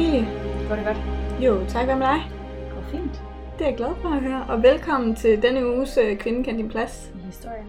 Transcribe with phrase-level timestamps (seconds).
[0.00, 0.24] Emilie?
[0.68, 0.98] Går det godt?
[1.44, 1.84] Jo, tak.
[1.84, 2.20] Hvad med dig?
[2.60, 3.12] Det går fint.
[3.58, 4.46] Det er jeg glad for at høre.
[4.48, 7.66] Og velkommen til denne uges øh, Kvinde kan din plads, I historien.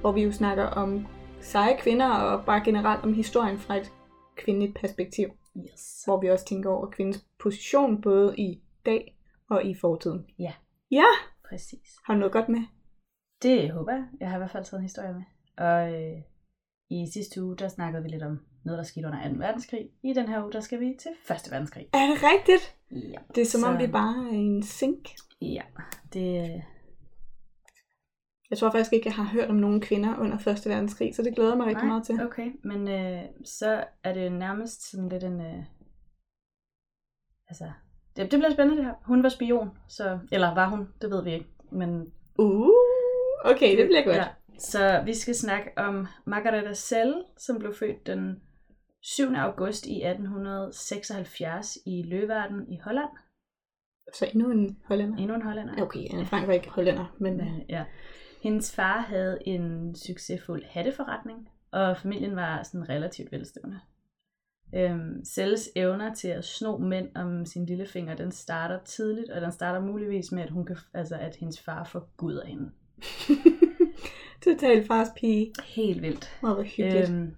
[0.00, 1.06] hvor vi jo snakker om
[1.40, 3.92] seje kvinder og bare generelt om historien fra et
[4.36, 5.28] kvindeligt perspektiv.
[5.56, 6.02] Yes.
[6.04, 9.16] Hvor vi også tænker over kvindens position både i dag
[9.50, 10.26] og i fortiden.
[10.38, 10.52] Ja.
[10.90, 11.10] Ja,
[11.48, 11.88] Præcis.
[12.04, 12.60] har du noget godt med?
[13.42, 14.04] Det håber jeg.
[14.20, 15.22] Jeg har i hvert fald taget en historie med.
[15.66, 16.22] Og øh,
[16.90, 19.34] i sidste uge, der snakkede vi lidt om noget, der skete under 2.
[19.38, 19.88] verdenskrig.
[20.02, 21.48] I den her uge, der skal vi til 1.
[21.50, 21.86] verdenskrig.
[21.92, 22.76] Er det rigtigt?
[22.90, 23.18] Ja.
[23.34, 25.08] Det er som om, Så- vi bare er en sink.
[25.42, 25.62] Ja,
[26.12, 26.42] det...
[26.42, 26.62] øh,
[28.50, 30.66] Jeg tror faktisk ikke, jeg har hørt om nogen kvinder under 1.
[30.66, 32.22] verdenskrig, så det glæder mig rigtig meget til.
[32.26, 32.52] okay.
[32.64, 35.40] Men øh, så er det nærmest sådan lidt en...
[35.40, 35.64] Øh,
[37.48, 37.64] altså,
[38.16, 38.94] det, det bliver spændende det her.
[39.04, 40.18] Hun var spion, så...
[40.32, 40.88] Eller var hun?
[41.00, 41.46] Det ved vi ikke.
[41.72, 42.68] Men Uh,
[43.44, 44.16] okay, det bliver godt.
[44.16, 44.26] Ja.
[44.58, 48.42] Så vi skal snakke om Margareta Sell, som blev født den
[49.06, 49.34] 7.
[49.34, 53.08] august i 1876 i Løverden i Holland.
[54.14, 55.16] Så endnu en hollænder.
[55.18, 55.82] Endnu en hollænder.
[55.82, 57.84] Okay, Anne Frank var ikke hollænder, men øh, ja.
[58.42, 63.80] Hendes far havde en succesfuld hatteforretning, og familien var sådan relativt velstående.
[64.74, 69.52] Øhm, Selles evner til at sno mænd om sin lillefinger, den starter tidligt, og den
[69.52, 72.70] starter muligvis med, at, hun kan, altså, at hendes far forguder hende.
[74.44, 75.52] Total fars pige.
[75.64, 76.38] Helt vildt.
[76.42, 77.10] Var hyggeligt.
[77.10, 77.34] Øhm,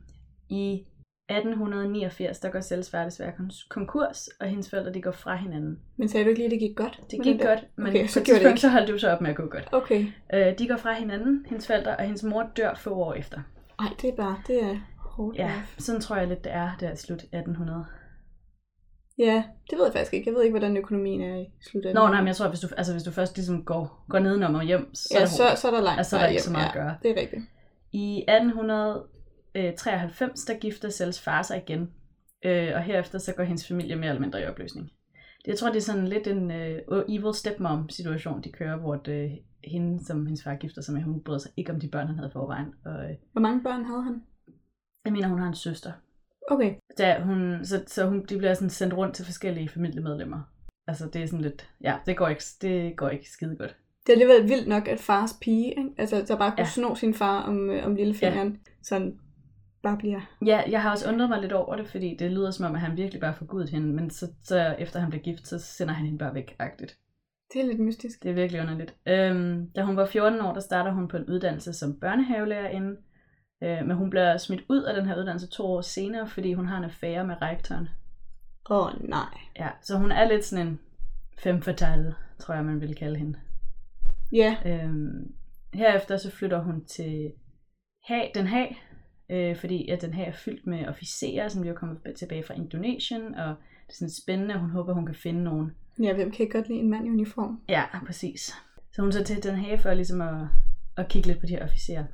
[0.48, 0.84] I
[1.28, 5.78] 1889, der går desværre kon- konkurs, og hendes forældre de går fra hinanden.
[5.96, 7.00] Men sagde du ikke lige, at det gik godt?
[7.10, 8.60] Det gik godt, men Okay, så gjorde det ikke.
[8.60, 9.68] så holdt det jo så op med at gå godt.
[9.72, 10.06] Okay.
[10.34, 13.38] Øh, de går fra hinanden, hendes forældre, og hendes mor dør få år efter.
[13.78, 15.38] Ej, det er bare, det er hårdt.
[15.38, 17.84] Ja, sådan tror jeg lidt, det er der i slut 1800.
[19.18, 20.28] ja, det ved jeg faktisk ikke.
[20.30, 21.94] Jeg ved ikke, hvordan økonomien er i slutningen.
[22.02, 24.54] Nå, nej, men jeg tror, hvis du, altså, hvis du først ligesom går, går nedenom
[24.54, 25.58] og hjem, så ja, er det så, hårdt.
[25.58, 26.52] så er der langt Altså, så er der ikke så hjem.
[26.58, 26.96] meget at ja, gøre.
[27.02, 27.42] Det er rigtigt.
[27.92, 28.24] I
[29.58, 31.90] 1893, der gifter Selles far sig igen,
[32.44, 34.90] øh, og herefter så går hendes familie mere eller mindre i opløsning.
[35.46, 40.04] Jeg tror, det er sådan lidt en øh, evil stepmom-situation, de kører, hvor det, hende,
[40.04, 42.30] som hendes far gifter sig med, hun bryder sig ikke om de børn, han havde
[42.30, 42.66] forvejen.
[42.84, 44.22] Og, øh, Hvor mange børn havde han?
[45.04, 45.92] jeg mener, hun har en søster.
[46.50, 46.74] Okay.
[46.98, 50.40] Da hun, så, så hun, de bliver sådan sendt rundt til forskellige familiemedlemmer.
[50.86, 53.76] Altså, det er sådan lidt, ja, det går ikke, det går ikke skide godt.
[54.06, 55.90] Det er alligevel vildt nok, at fars pige, ikke?
[55.98, 56.60] altså der bare kunne.
[56.60, 56.64] Ja.
[56.64, 58.72] sno sin far om, øh, om lillefingeren, ja.
[58.82, 59.18] sådan
[59.82, 60.20] bare bliver...
[60.46, 62.80] Ja, jeg har også undret mig lidt over det, fordi det lyder som om, at
[62.80, 66.04] han virkelig bare forgudet hende, men så, så efter han blev gift, så sender han
[66.04, 66.98] hende bare væk, agtigt.
[67.52, 68.22] Det er lidt mystisk.
[68.22, 68.94] Det er virkelig underligt.
[69.06, 72.96] Øhm, da hun var 14 år, der starter hun på en uddannelse som børnehavelærerinde,
[73.62, 76.66] øh, men hun bliver smidt ud af den her uddannelse to år senere, fordi hun
[76.66, 77.88] har en affære med rektoren.
[78.70, 79.38] Åh oh, nej.
[79.58, 80.78] Ja, så hun er lidt sådan
[81.46, 83.38] en fatale, tror jeg, man ville kalde hende.
[84.32, 85.34] Ja, Øhm,
[85.74, 87.32] herefter så flytter hun til
[88.04, 88.82] Haag, Den Haag,
[89.30, 92.54] øh, fordi at Den Haag er fyldt med officerer, som lige er kommet tilbage fra
[92.54, 93.48] Indonesien, og
[93.86, 95.72] det er sådan spændende, og hun håber, hun kan finde nogen.
[96.02, 97.60] ja hvem kan ikke godt lide en mand i uniform?
[97.68, 98.54] Ja, præcis.
[98.92, 100.46] Så hun så til Den Haag for ligesom at,
[100.96, 102.04] at kigge lidt på de her officerer.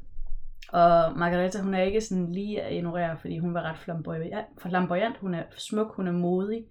[0.73, 4.47] Og Margareta, hun er ikke sådan lige at ignorere, fordi hun var ret flamboyant.
[4.59, 5.17] flamboyant.
[5.17, 6.65] Hun er smuk, hun er modig,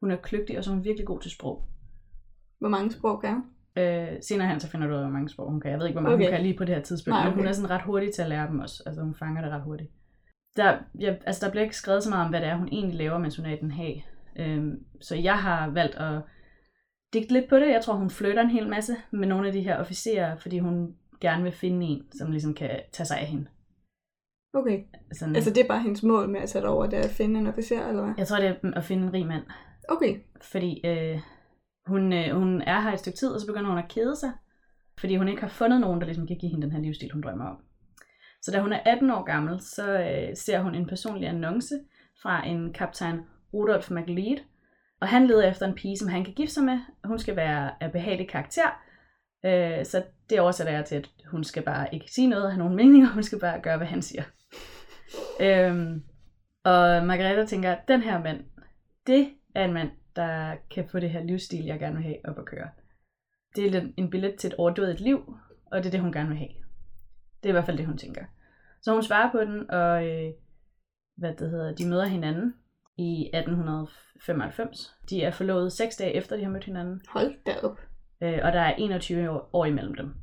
[0.00, 1.64] hun er kløgtig, og så er hun virkelig god til sprog.
[2.58, 3.44] Hvor mange sprog kan hun?
[3.78, 5.70] Øh, senere hen så finder du ud af, hvor mange sprog hun kan.
[5.70, 6.24] Jeg ved ikke, hvor mange Okay.
[6.26, 7.28] hun kan lige på det her tidspunkt, Nej, okay.
[7.28, 8.82] men hun er sådan ret hurtig til at lære dem også.
[8.86, 9.90] Altså hun fanger det ret hurtigt.
[10.56, 12.96] Der, ja, altså, der bliver ikke skrevet så meget om, hvad det er, hun egentlig
[12.98, 13.94] laver, mens hun er i den her.
[14.38, 16.20] Øhm, så jeg har valgt at
[17.12, 17.68] digte lidt på det.
[17.68, 20.94] Jeg tror, hun flytter en hel masse med nogle af de her officerer, fordi hun
[21.20, 23.46] gerne vil finde en, som ligesom kan tage sig af hende.
[24.54, 24.82] Okay.
[25.12, 27.40] Sådan, Altså det er bare hendes mål med at tage over, det er at finde
[27.40, 28.14] en officer, eller hvad?
[28.18, 29.42] Jeg tror, det er at finde en rig mand.
[29.88, 30.16] Okay.
[30.42, 31.18] fordi øh,
[31.88, 34.32] hun, øh, hun er her et stykke tid, og så begynder hun at kede sig,
[34.98, 37.22] fordi hun ikke har fundet nogen, der ligesom kan give hende den her livsstil, hun
[37.22, 37.56] drømmer om.
[38.42, 41.74] Så da hun er 18 år gammel, så øh, ser hun en personlig annonce
[42.22, 43.20] fra en kaptajn
[43.54, 44.38] Rudolf McLeod,
[45.00, 46.78] og han leder efter en pige, som han kan gifte sig med.
[47.04, 48.82] Hun skal være af behagelig karakter,
[49.44, 52.76] øh, så det oversætter jeg til, at hun skal bare ikke sige noget, have nogen
[52.76, 54.22] meninger, hun skal bare gøre, hvad han siger.
[55.40, 56.02] øhm,
[56.64, 58.44] og Margareta tænker, at den her mand,
[59.06, 62.38] det er en mand, der kan få det her livsstil, jeg gerne vil have op
[62.38, 62.68] at køre.
[63.56, 65.18] Det er en billet til et overdødet liv,
[65.72, 66.54] og det er det, hun gerne vil have.
[67.42, 68.24] Det er i hvert fald det, hun tænker.
[68.82, 70.32] Så hun svarer på den, og øh,
[71.16, 72.54] hvad det hedder, de møder hinanden
[72.98, 74.94] i 1895.
[75.10, 77.80] De er forlovet seks dage efter, de har mødt hinanden, Hold da op.
[78.22, 80.14] øh, og der er 21 år, år imellem dem.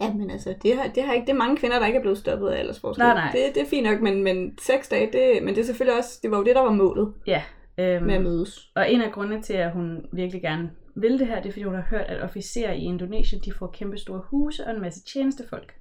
[0.00, 2.02] Ja, men altså, det har, det har ikke, det er mange kvinder, der ikke er
[2.02, 3.02] blevet stoppet af aldersforskel.
[3.02, 3.32] Nej, nej.
[3.32, 6.18] Det, det er fint nok, men, men seks dage, det, men det er selvfølgelig også,
[6.22, 7.42] det var jo det, der var målet Ja,
[7.78, 8.70] øhm, med at mødes.
[8.74, 11.62] og en af grundene til, at hun virkelig gerne vil det her, det er, fordi
[11.62, 15.04] hun har hørt, at officerer i Indonesien, de får kæmpe store huse og en masse
[15.04, 15.74] tjenestefolk.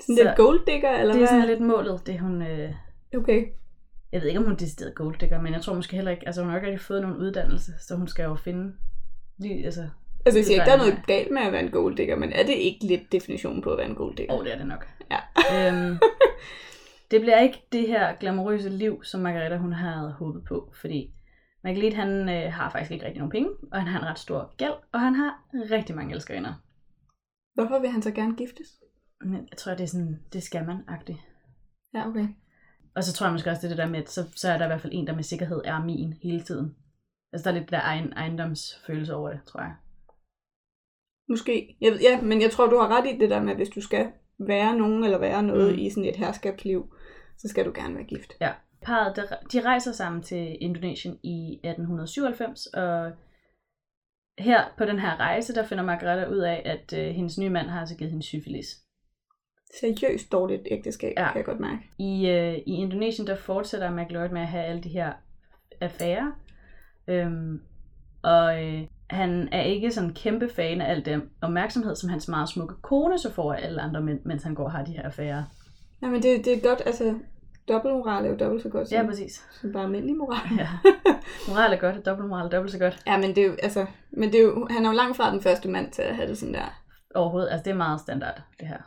[0.00, 1.28] Sådan Så- lidt gold digger, eller Det er hvad?
[1.28, 2.42] sådan lidt målet, det hun...
[2.42, 2.72] Øh,
[3.16, 3.44] Okay.
[4.12, 6.40] Jeg ved ikke, om hun er decideret golddigger, men jeg tror måske heller ikke, altså
[6.42, 8.72] hun har ikke rigtig fået nogen uddannelse, så hun skal jo finde
[9.38, 9.88] lige, altså...
[10.26, 11.12] Altså, jeg siger ikke, der er noget Ja.
[11.12, 13.86] galt med at være en golddigger, men er det ikke lidt definitionen på at være
[13.88, 14.32] en golddigger?
[14.34, 14.86] Åh, oh, det er det nok.
[15.10, 15.18] Ja.
[15.68, 15.98] øhm,
[17.10, 21.14] det bliver ikke det her glamourøse liv, som Margareta hun havde håbet på, fordi
[21.64, 24.54] Marguerite han øh, har faktisk ikke rigtig nogen penge, og han har en ret stor
[24.56, 26.54] gæld, og han har rigtig mange elskerinder.
[27.54, 28.68] Hvorfor vil han så gerne giftes?
[29.50, 31.18] Jeg tror, det er sådan, det skal man-agtigt.
[31.94, 32.28] Ja, okay.
[32.96, 34.58] Og så tror jeg måske også, det er det der med, at så, så er
[34.58, 36.76] der i hvert fald en, der med sikkerhed er min hele tiden.
[37.32, 39.74] Altså der er lidt der egen, ejendomsfølelse over det, tror jeg.
[41.28, 41.76] Måske.
[41.80, 43.68] Jeg, ved- ja, men jeg tror, du har ret i det der med, at hvis
[43.68, 45.78] du skal være nogen eller være noget mm.
[45.78, 46.94] i sådan et herskabsliv,
[47.40, 48.32] så skal du gerne være gift.
[48.40, 48.52] Ja.
[48.82, 49.22] Parret, der,
[49.52, 53.12] de rejser sammen til Indonesien i 1897, og
[54.38, 57.66] her på den her rejse, der finder Margareta ud af, at øh, hendes nye mand
[57.68, 58.66] har altså givet hende syfilis.
[59.80, 61.26] Seriøst dårligt ægteskab, Ja.
[61.28, 61.82] kan jeg godt mærke.
[61.98, 65.12] I, øh, I Indonesien, der fortsætter McLeod med at have alle de her
[65.80, 66.32] affærer.
[67.08, 67.60] Øhm,
[68.22, 72.28] og øh, han er ikke sådan en kæmpe fan af al den opmærksomhed, som hans
[72.28, 74.92] meget smukke kone så får af alle andre, mænd, mens han går og har de
[74.92, 75.44] her affærer.
[76.02, 77.18] Ja, men det, det er godt, altså,
[77.68, 79.44] dobbeltmoral er jo dobbelt så godt som, Ja, præcis.
[79.60, 80.58] som bare almindelig moral.
[80.58, 80.68] Ja.
[81.48, 83.02] Moral er godt, og dobbeltmoral er dobbelt så godt.
[83.06, 85.30] Ja, men det er jo, altså, men det er jo, han er jo langt fra
[85.32, 86.82] den første mand til at have det sådan der.
[87.14, 88.78] Overhovedet, altså det er meget standard, det her.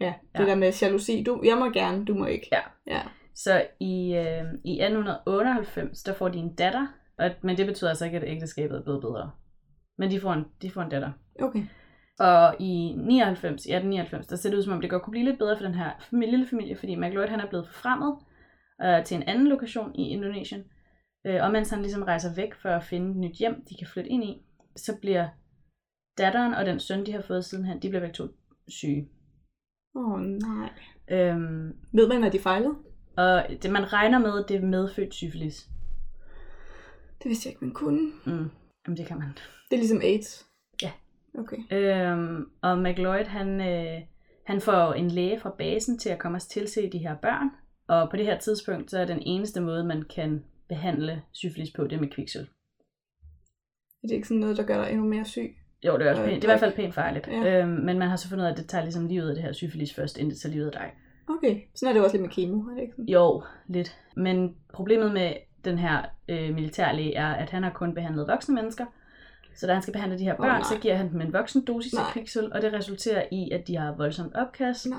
[0.00, 0.40] Ja, det Ja.
[0.44, 0.48] ja.
[0.50, 1.22] der med jalousi.
[1.26, 2.48] Du, jeg må gerne, du må ikke.
[2.52, 2.60] Ja.
[2.86, 3.00] Ja.
[3.34, 6.86] Så i, øh, i 1898, der får de en datter,
[7.18, 9.30] og, men det betyder altså ikke, at ægteskabet er blevet bedre.
[9.98, 11.12] Men de får en, de får en datter.
[11.42, 11.62] Okay.
[12.20, 15.24] Og i 99, i 1899, der ser det ud som om, det godt kunne blive
[15.24, 18.16] lidt bedre for den her familie, lille familie, fordi McLeod han er blevet forfremmet
[18.82, 20.64] øh, til en anden lokation i Indonesien.
[21.26, 23.86] Øh, og mens han ligesom rejser væk for at finde et nyt hjem, de kan
[23.86, 24.42] flytte ind i,
[24.76, 25.28] så bliver
[26.18, 28.26] datteren og den søn, de har fået sidenhen, de bliver begge to
[28.68, 29.08] syge.
[29.96, 30.70] Åh, oh, nej.
[31.10, 32.74] Øhm, Ved man, at de fejlede?
[33.16, 35.68] og det, man regner med, at det er medfødt syfilis.
[37.22, 38.12] Det vidste jeg ikke, man kunne.
[38.26, 38.50] Mm.
[38.86, 39.28] Jamen, det kan man.
[39.70, 40.49] Det er ligesom AIDS.
[41.38, 41.56] Okay.
[41.70, 44.00] Øhm, og McLeod, han, øh,
[44.46, 47.50] han får en læge fra basen til at komme og tilse de her børn.
[47.88, 51.84] Og på det her tidspunkt, så er den eneste måde, man kan behandle syfilis på,
[51.84, 52.42] det er med kviksøl.
[54.02, 55.56] Er det ikke sådan noget, der gør dig endnu mere syg?
[55.86, 57.28] Jo, det er, også pænt, det er i hvert fald pænt farligt.
[57.28, 57.62] Ja.
[57.62, 59.44] Øhm, men man har så fundet ud af, at det tager ligesom livet af det
[59.44, 60.90] her syfilis først, inden det tager livet af dig.
[61.28, 61.60] Okay.
[61.74, 63.08] Sådan er det også lidt med kemo, er det ikke sådan?
[63.08, 63.98] Jo, lidt.
[64.16, 65.32] Men problemet med
[65.64, 68.86] den her øh, militærlæge er, at han har kun behandlet voksne mennesker.
[69.54, 70.58] Så da han skal behandle de her børn, nej.
[70.58, 72.12] oh, så giver han dem en voksen dosis af Nej.
[72.12, 74.98] kviksøl, og det resulterer i, at de har voldsomt opkast, Nej.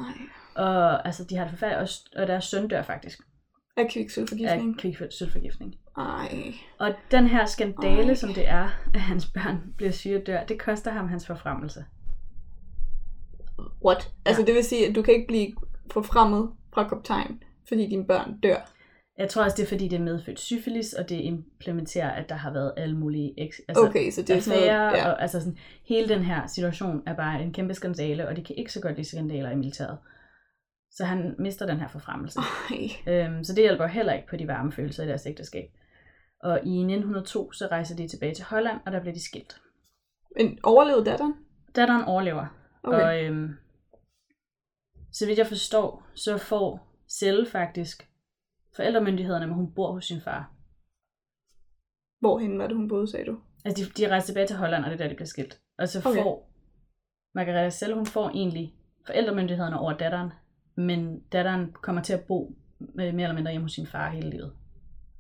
[0.56, 3.20] og altså, de har det forfærdeligt, og, og deres søn dør faktisk
[3.78, 4.80] Af af kviksølforgiftning?
[4.80, 5.76] kviksølforgiftning.
[5.98, 6.54] Ej.
[6.80, 8.14] Og den her skandale, Ej.
[8.14, 11.86] som det er, at hans børn bliver syge og dør, det koster ham hans forfremmelse.
[13.86, 14.12] What?
[14.26, 15.54] Altså det vil sige, at du kan ikke blive
[15.92, 18.72] forfremmet fra kaptajn, fordi dine børn dør.
[19.18, 22.36] Jeg tror også, det er fordi, det er medfødt syfilis, og det implementerer, at der
[22.36, 24.72] har været alle mulige eks- altså, Okay, så det er sådan noget...
[24.72, 25.12] Ja.
[25.12, 28.56] og altså sådan, hele den her situation er bare en kæmpe skandale, og de kan
[28.56, 29.98] ikke så godt lide skandaler i militæret.
[30.92, 32.40] Så han mister den her forfremmelse.
[32.70, 33.14] Ej.
[33.14, 35.70] Øhm, så det hjælper heller ikke på de varme følelser i deres ægteskab.
[36.44, 39.62] Og i 1902, så rejser de tilbage til Holland, og der bliver de skilt.
[40.38, 41.34] Men overlevede datteren?
[41.76, 42.46] Datteren overlever,
[42.84, 43.02] Okay.
[43.02, 43.50] og øhm,
[45.12, 48.08] så vidt jeg forstår, så får Selle faktisk
[48.76, 50.52] forældremyndighederne, men hun bor hos sin far.
[52.20, 53.38] Hvorhen var det, hun boede, sagde du?
[53.66, 55.60] Altså, de, de rejser tilbage til Holland, og det er der, de bliver skilt.
[55.80, 56.24] Og så Okay.
[56.24, 56.52] får
[57.36, 58.76] Margareta selv, hun får egentlig
[59.08, 60.30] forældremyndighederne over datteren,
[60.76, 62.56] men datteren kommer til at bo
[63.00, 64.54] øh, mere eller mindre hjemme hos sin far hele livet.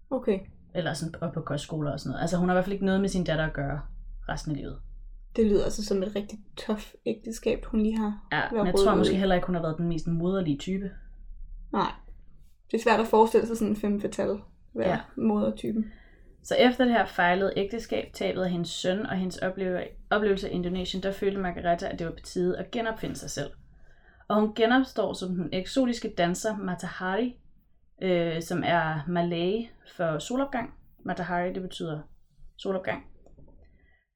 [0.09, 0.39] Okay.
[0.75, 2.21] Eller sådan op på kostskoler og sådan noget.
[2.21, 3.81] Altså, hun har i hvert fald ikke noget med sin datter at gøre
[4.29, 4.79] resten af livet.
[5.35, 8.27] Det lyder altså som et rigtig tough ægteskab, hun lige har.
[8.31, 10.89] Ja, men jeg tror måske heller ikke, hun har været den mest moderlige type.
[11.73, 11.91] Nej.
[12.71, 14.39] Det er svært at forestille sig sådan en femme fatale
[14.73, 14.99] være Ja.
[15.17, 15.91] modertypen.
[16.43, 20.53] Så efter det her fejlede ægteskab, tabet af hendes søn og hendes opleve- oplevelse af
[20.53, 23.49] Indonesien, der følte Margareta, at det var på tide at genopfinde sig selv.
[24.27, 27.35] Og hun genopstår som den eksotiske danser Matahari,
[28.01, 29.65] øh, som er Malay
[29.97, 30.73] for solopgang.
[31.05, 31.99] Matahari, det betyder
[32.57, 33.05] solopgang.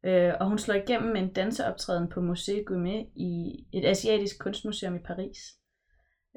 [0.06, 4.96] Øh, og hun slår igennem med en danseoptræden på Musée Gourmet i et asiatisk kunstmuseum
[4.96, 5.38] i Paris.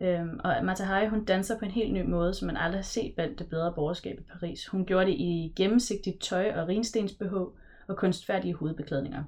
[0.02, 3.14] Øhm, og Matahari, hun danser på en helt ny måde, som man aldrig har set
[3.14, 4.66] blandt det bedre borgerskab i Paris.
[4.66, 7.32] Hun gjorde det i gennemsigtigt tøj og rinstensbh
[7.88, 9.24] og kunstfærdige hovedbeklædninger.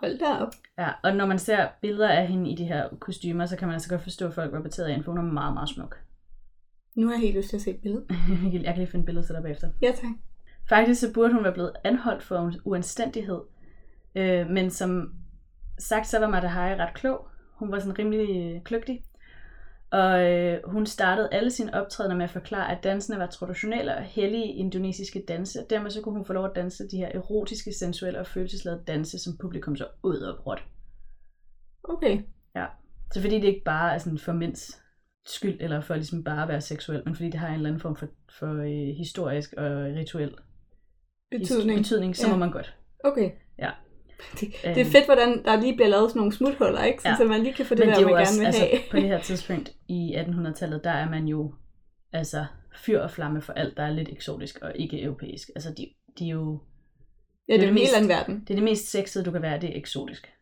[0.00, 0.52] Hold da op.
[0.78, 3.74] Ja, og når man ser billeder af hende i de her kostymer, så kan man
[3.74, 5.96] altså godt forstå, at folk var betaget af hende, for hun er meget, meget smuk.
[6.94, 8.06] Nu har jeg helt lyst til at se et billede.
[8.52, 9.70] Jeg kan lige finde billeder til dig bagefter.
[9.82, 10.10] Ja, tak.
[10.68, 13.40] Faktisk så burde hun være blevet anholdt for uanstændighed.
[14.14, 15.14] Øh, men som
[15.78, 17.28] sagt, så var Matahari ret klog.
[17.54, 19.02] Hun var sådan rimelig øh, kløgtig.
[19.92, 24.02] Og øh, hun startede alle sine optrædener med at forklare, at dansene var traditionelle og
[24.02, 25.58] hellige indonesiske danse.
[25.70, 29.18] Dermed så kunne hun få lov at danse de her erotiske, sensuelle og følelsesladede danse,
[29.18, 30.64] som publikum så ud og bråt.
[31.84, 32.22] Okay.
[32.56, 32.66] Ja.
[33.12, 34.82] Så fordi det ikke bare er sådan for mænds
[35.26, 37.80] skyld, eller for ligesom bare at være seksuel, men fordi det har en eller anden
[37.80, 38.06] form for,
[38.38, 40.34] for øh, historisk og rituel
[41.30, 41.78] Betydning.
[41.78, 42.32] betydning så Ja.
[42.32, 42.76] må man godt.
[43.04, 43.30] Okay.
[43.58, 43.70] Ja.
[44.40, 47.02] Det, det er fedt, hvordan der lige bliver lavet sådan nogle smuthuller, ikke?
[47.02, 47.16] Så, Ja.
[47.16, 48.60] så man lige kan få det Men der, det man jo gerne også, vil altså,
[48.60, 48.80] have.
[48.90, 51.54] på det her tidspunkt i 1800-tallet, der er man jo
[52.12, 52.44] altså
[52.76, 55.48] fyr og flamme for alt, der er lidt eksotisk og ikke europæisk.
[55.54, 55.86] Altså, de,
[56.18, 56.60] de er jo,
[57.48, 58.40] ja, det er det jo en mest- anden verden.
[58.40, 60.32] det er det mest sexede, du kan være, det er eksotisk.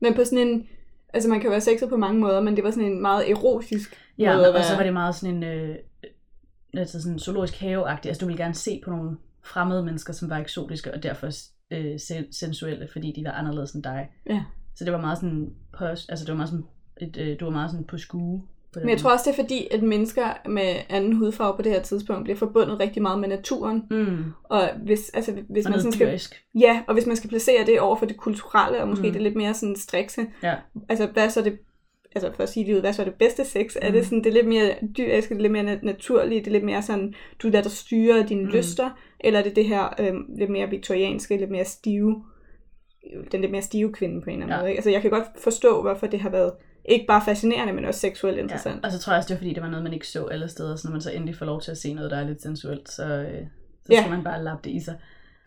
[0.00, 0.68] Men på sådan en...
[1.14, 3.96] Altså, man kan være sexet på mange måder, men det var sådan en meget erotisk
[4.18, 5.76] Ja, måde at og så var det meget sådan en øh,
[6.74, 8.08] altså sådan zoologisk haveagtig.
[8.08, 11.30] Altså, du ville gerne se på nogle fremmede mennesker, som var eksotiske, og derfor
[11.70, 14.08] øh, sen- sensuelle, fordi de var anderledes end dig.
[14.28, 14.42] Ja.
[14.76, 16.64] Så det var meget sådan, på, altså det var meget sådan,
[17.00, 18.42] et, øh, du var meget sådan på skue.
[18.72, 21.72] På Men jeg tror også, det er fordi, at mennesker med anden hudfarve på det
[21.72, 23.82] her tidspunkt bliver forbundet rigtig meget med naturen.
[23.90, 26.44] mm, Og hvis, altså, hvis og man sådan skal, dyrisk.
[26.60, 29.12] ja, og hvis man skal placere det over for det kulturelle, og måske mm.
[29.12, 30.54] det lidt mere sådan strikse, Ja.
[30.88, 31.58] altså hvad er så det,
[32.14, 33.76] altså for at sige det ud, hvad så er det bedste sex?
[33.82, 33.92] Er Mm.
[33.92, 36.52] det sådan, det er lidt mere dyrisk, det er lidt mere na- naturligt, det er
[36.52, 38.46] lidt mere sådan, du lader dig styre dine Mm.
[38.46, 38.52] mm.
[38.52, 38.90] lyster,
[39.20, 42.24] eller er det det her øhm, lidt mere viktorianske, lidt mere stive,
[43.32, 44.60] den lidt mere stive kvinde på en eller anden Ja.
[44.60, 44.70] måde.
[44.70, 44.78] Ikke?
[44.78, 46.52] Altså jeg kan godt forstå, hvorfor det har været
[46.84, 48.76] ikke bare fascinerende, men også seksuelt interessant.
[48.82, 48.86] Ja.
[48.86, 50.48] Og så tror jeg også, det var fordi, det var noget, man ikke så alle
[50.48, 50.76] steder.
[50.76, 52.88] Så når man så endelig får lov til at se noget, der er lidt sensuelt,
[52.90, 53.46] så, øh,
[53.86, 54.00] så Ja.
[54.00, 54.94] skal man bare lappe det i sig.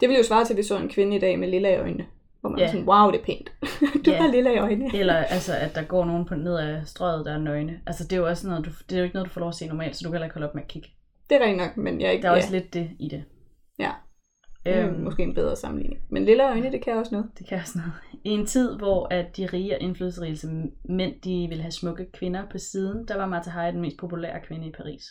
[0.01, 1.77] Det ville jo svare til, at vi så en kvinde i dag med lilla i
[1.79, 2.05] øjnene.
[2.43, 2.71] Hvor man yeah.
[2.71, 3.51] sådan, wow, det er pænt.
[4.05, 4.21] du Ja.
[4.21, 4.95] har lilla i øjnene.
[4.99, 7.81] Eller altså, at der går nogen på ned ad strøget, der er nøgne.
[7.87, 9.49] Altså, det er jo også noget, du, det er jo ikke noget, du får lov
[9.49, 10.89] at se normalt, så du kan heller ikke holde op med at kigge.
[11.29, 12.21] Det er rent nok, men jeg er ikke...
[12.23, 13.23] Der er ja, også lidt det i det.
[13.79, 13.91] Ja.
[14.65, 16.01] er Øhm, måske en bedre sammenligning.
[16.09, 17.29] Men lilla i øjnene, det kan også noget.
[17.39, 17.93] det kan også noget.
[18.23, 22.43] I en tid, hvor at de rige og indflydelsesrige mænd, de ville have smukke kvinder
[22.51, 25.03] på siden, der var Martha Heye den mest populære kvinde i Paris.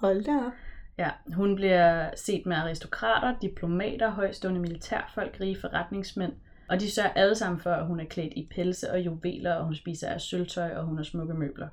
[0.00, 0.52] Hold da op.
[1.00, 6.32] Ja, hun bliver set med aristokrater, diplomater, højstående militærfolk, rige forretningsmænd,
[6.68, 9.64] og de sørger alle sammen for, at hun er klædt i pelse og juveler, og
[9.64, 11.68] hun spiser af sølvtøj, og hun har smukke møbler.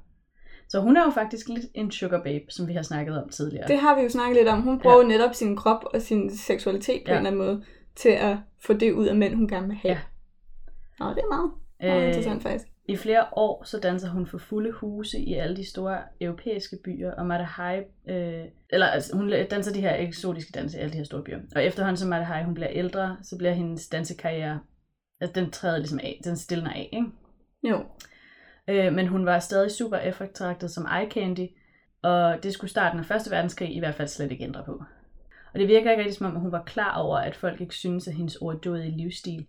[0.69, 3.67] Så hun er jo faktisk lidt en sugar babe, som vi har snakket om tidligere.
[3.67, 4.61] Det har vi jo snakket lidt om.
[4.61, 5.07] Hun bruger ja.
[5.07, 7.19] netop sin krop og sin seksualitet på Ja.
[7.19, 7.63] en eller anden måde
[7.95, 9.91] til at få det ud af mænd, hun gerne vil have.
[9.93, 9.99] Ja.
[10.99, 12.67] Nå, det er meget, meget øh, interessant faktisk.
[12.89, 17.11] I flere år så danser hun for fulde huse i alle de store europæiske byer,
[17.11, 17.77] og Mata Hai,
[18.09, 21.39] øh, eller altså, hun danser de her eksotiske danse i alle de her store byer.
[21.55, 24.59] Og efterhånden som Mata Hai, hun bliver ældre, så bliver hendes dansekarriere,
[25.21, 27.07] altså den træder ligesom af, den stiller af, ikke?
[27.63, 27.85] Jo.
[28.69, 31.47] Øh, men hun var stadig super eftertragtet som eye candy,
[32.01, 33.31] og det skulle starten af 1.
[33.31, 34.83] verdenskrig i hvert fald slet ikke ændre på.
[35.53, 37.75] Og det virker ikke rigtig som om, at hun var klar over, at folk ikke
[37.75, 39.45] synes, at hendes overdådige livsstil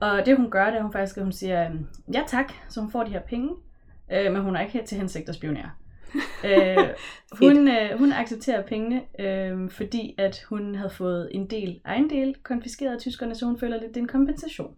[0.00, 2.80] Og det hun gør, det er hun faktisk, at hun siger, øhm, ja tak, så
[2.80, 3.50] hun får de her penge,
[4.12, 5.70] øh, men hun er ikke helt til hensigt at spionere.
[6.50, 6.88] øh,
[7.32, 12.94] hun, øh, hun accepterer pengene, øh, fordi at hun havde fået en del ejendel konfiskeret
[12.94, 14.76] af tyskerne, så hun føler lidt, det er en kompensation.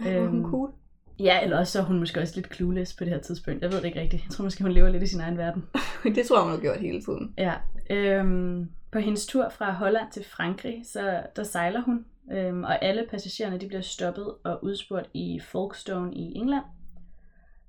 [0.00, 0.70] Ej, er hun Øhm, cool.
[1.18, 3.62] Ja, eller også så er hun måske også lidt clueless på det her tidspunkt.
[3.62, 4.24] Jeg ved det ikke rigtigt.
[4.24, 5.64] Jeg tror måske, hun lever lidt i sin egen verden.
[6.14, 7.34] det tror jeg, hun har gjort hele tiden.
[7.38, 7.54] Ja,
[7.90, 13.06] øhm, på hendes tur fra Holland til Frankrig, så der sejler hun, øhm, og alle
[13.10, 16.64] passagererne de bliver stoppet og udspurgt i Folkestone i England.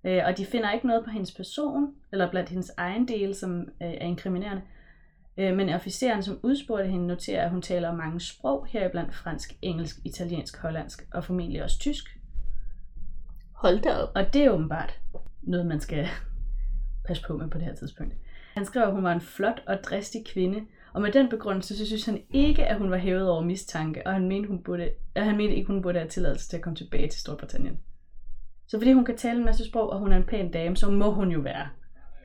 [0.03, 3.59] Øh, og de finder ikke noget på hendes person, eller blandt hendes egen del, som
[3.59, 4.61] øh, er inkriminerende.
[5.37, 9.95] Øh, men officeren, som udspurgte hende, noterer, at hun taler mange sprog, heriblandt fransk, engelsk,
[10.05, 12.14] italiensk, hollandsk og formentlig også tysk.
[13.65, 14.11] Hold da op.
[14.15, 14.99] Og det er åbenbart
[15.41, 16.07] noget, man skal
[17.07, 18.13] passe på med på det her tidspunkt.
[18.53, 20.61] Han skrev, at hun var en flot og dristig kvinde,
[20.93, 24.13] og med den begrundelse, så synes han ikke, at hun var hævet over mistanke, og
[24.13, 26.75] han mente, hun burde, at han mente ikke, hun burde have tilladelse til at komme
[26.75, 27.79] tilbage til Storbritannien.
[28.67, 30.91] Så fordi hun kan tale en masse sprog, og hun er en pæn dame, så
[30.91, 31.67] må hun jo være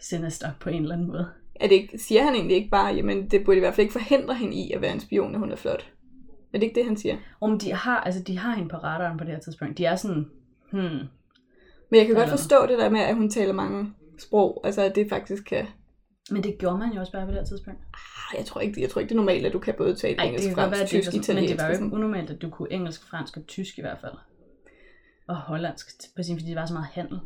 [0.01, 1.29] sinister på en eller anden måde.
[1.55, 3.99] Er det ikke, siger han egentlig ikke bare, jamen det burde i hvert fald ikke
[4.01, 5.93] forhindre hende i at være en spion, når hun er flot?
[6.53, 7.17] Er det ikke det, han siger?
[7.41, 9.79] Om de har, altså de har hende på radaren på det her tidspunkt.
[9.79, 10.31] De er sådan,
[10.73, 11.09] hmm,
[11.91, 14.61] Men jeg kan godt forstå det der med, at hun taler mange sprog.
[14.65, 15.67] Altså, at det faktisk kan...
[16.31, 17.81] men det gjorde man jo også bare på det her tidspunkt.
[17.95, 20.17] Ah, Jeg tror ikke, jeg tror ikke det er normalt, at du kan både tale
[20.19, 21.53] Ej, engelsk, fransk, være, tysk, var, men italiensk.
[21.53, 24.13] det var jo ikke unormalt, at du kunne engelsk, fransk og tysk i hvert fald.
[25.29, 25.91] Og hollandsk,
[26.23, 27.19] sin, fordi det var så meget handel.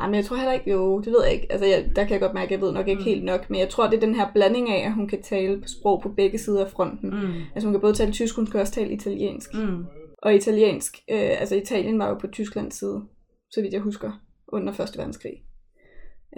[0.00, 1.52] Ej, men jeg tror heller ikke, jo, det ved jeg ikke.
[1.52, 3.04] Altså, jeg, der kan jeg godt mærke, at jeg ved nok ikke Mm.
[3.04, 3.50] helt nok.
[3.50, 6.02] Men jeg tror, det er den her blanding af, at hun kan tale på sprog
[6.02, 7.10] på begge sider af fronten.
[7.10, 7.32] Mm.
[7.54, 9.54] Altså, hun kan både tale tysk, hun kan også tale italiensk.
[9.54, 9.86] Mm.
[10.22, 13.04] Og italiensk, øh, altså Italien var jo på Tysklands side,
[13.50, 14.12] så vidt jeg husker,
[14.48, 15.42] under Første Verdenskrig.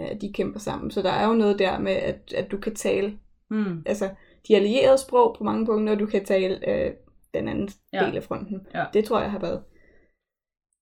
[0.01, 0.91] Øh, de kæmper sammen.
[0.91, 3.17] Så der er jo noget der med, at, at du kan tale
[3.49, 3.83] Mm.
[3.85, 4.09] altså,
[4.47, 6.93] de allierede sprog på mange punkter, og du kan tale øh,
[7.33, 8.05] den anden Ja.
[8.05, 8.67] del af fronten.
[8.73, 8.85] Ja.
[8.93, 9.63] Det tror jeg har været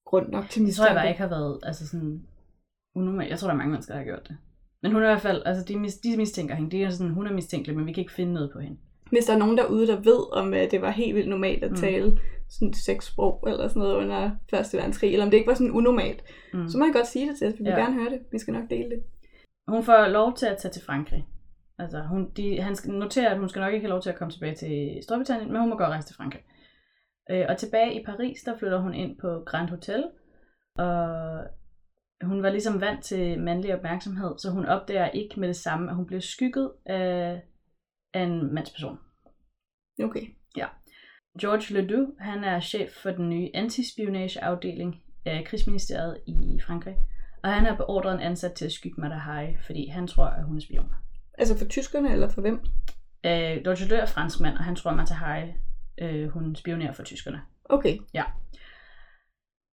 [0.05, 1.09] grund nok til Det tror jeg bare mistanke.
[1.09, 2.23] ikke har været altså sådan,
[2.95, 3.29] unormalt.
[3.29, 4.37] Jeg tror, der er mange mennesker, der har gjort det.
[4.83, 6.71] Men hun er i hvert fald, altså de, mis, de mistænker hende.
[6.71, 8.77] Det er sådan, hun er mistænkelig, men vi kan ikke finde noget på hende.
[9.11, 11.71] Hvis der er nogen derude, der ved, om øh, det var helt vildt normalt at
[11.71, 11.77] Mm.
[12.49, 15.71] Sådan seks sprog eller sådan noget under Første Verdenskrig, eller om det ikke var sådan
[15.71, 16.67] unormalt, Mm.
[16.69, 17.53] så må I godt sige det til os.
[17.53, 17.79] Vi vil Ja.
[17.79, 18.19] gerne høre det.
[18.31, 19.03] Vi skal nok dele det.
[19.67, 21.27] Hun får lov til at tage til Frankrig.
[21.79, 24.15] Altså, hun, de, han skal notere, at hun skal nok ikke have lov til at
[24.15, 26.41] komme tilbage til Storbritannien, men hun må godt rejse til Frankrig.
[27.31, 30.03] Øh, og tilbage i Paris, der flytter hun ind på Grand Hotel,
[30.75, 30.99] og
[32.23, 35.95] hun var ligesom vant til mandlig opmærksomhed, så hun opdager ikke med det samme, at
[35.95, 37.41] hun bliver skygget af,
[38.13, 38.97] af en mandsperson.
[40.03, 40.21] Okay.
[41.41, 46.95] George Ledoux, han er chef for den nye antispionageafdeling af krigsministeriet i Frankrig,
[47.43, 50.57] og han har beordret en ansat til at skygge Mata fordi han tror, at hun
[50.57, 50.93] er spion.
[51.37, 52.59] Altså for tyskerne, eller for hvem?
[53.25, 55.53] Øh, George Ledoux er franskmand, og han tror, at Mata
[56.01, 57.41] øh, hun spionerer for tyskerne.
[57.65, 57.97] Okay.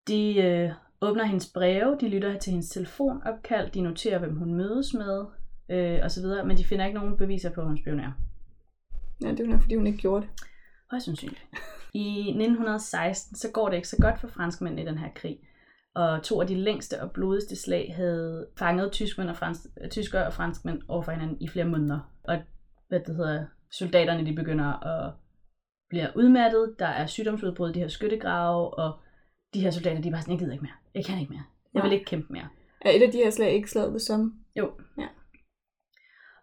[0.09, 4.95] De øh, åbner hendes breve, de lytter til hendes telefonopkald, de noterer, hvem hun mødes
[4.95, 5.25] med,
[5.69, 8.13] øh, osv., men de finder ikke nogen beviser på, at hun spionerer.
[9.23, 10.31] Ja, det er jo nok, fordi hun ikke gjorde det.
[10.91, 11.47] Højst sandsynligt.
[11.95, 15.39] I 1916 så går det ikke så godt for franskmændene i den her krig.
[15.95, 20.33] Og to af de længste og blodigste slag havde fanget tyskmænd og fransk, tyskere og
[20.33, 22.01] franskmænd over for hinanden i flere måneder.
[22.25, 22.39] Og
[22.89, 25.13] hvad det hedder, soldaterne de begynder at
[25.89, 26.75] blive udmattet.
[26.79, 28.99] Der er sygdomsudbrud i de her skyttegrave, og
[29.55, 30.75] de her soldater de er bare sådan, jeg gider ikke mere.
[30.95, 31.45] Jeg kan ikke mere.
[31.75, 32.49] Jeg vil ikke kæmpe mere.
[32.81, 34.35] Er et af de her slag ikke slaget ved som?
[34.57, 34.73] Jo.
[34.99, 35.07] Ja.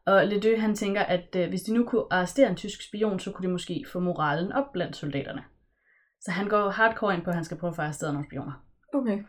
[0.06, 3.32] Og Ledoux han tænker, at øh, hvis de nu kunne arrestere en tysk spion, så
[3.32, 5.44] kunne de måske få moralen op blandt soldaterne.
[6.22, 8.66] Så han går hardcore ind på, at han skal prøve at få arresteret nogle spioner.
[8.94, 9.24] Okay.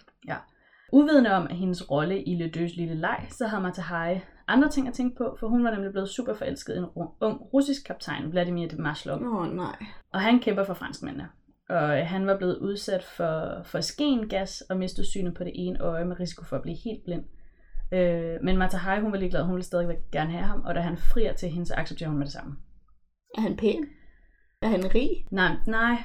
[0.92, 4.94] Uvidende om hendes rolle i Ledoux lille leg, så havde Mata Hari andre ting at
[4.94, 6.86] tænke på, for hun var nemlig blevet super forelsket i en
[7.20, 9.22] ung russisk kaptajn, Vladimir de Maslov.
[9.22, 9.76] Åh, oh, nej.
[10.12, 11.28] Og han kæmper for franskmændene.
[11.68, 15.80] Og øh, han var blevet udsat for, for skengas og mistede synet på det ene
[15.80, 17.24] øje med risiko for at blive helt blind.
[17.92, 20.80] Øh, men Mata Hari, hun var ligeglad, hun ville stadig gerne have ham, og da
[20.80, 22.56] han frier til hende, så accepterer hun med det samme.
[23.38, 23.84] Er han pæn?
[24.62, 25.10] Er han rig?
[25.30, 25.96] Nej, nej,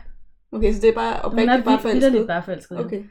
[0.52, 2.28] Okay, så det er bare hun oprigtigt er bare forelsket?
[2.28, 2.86] bare forelsket.
[2.86, 3.04] Okay.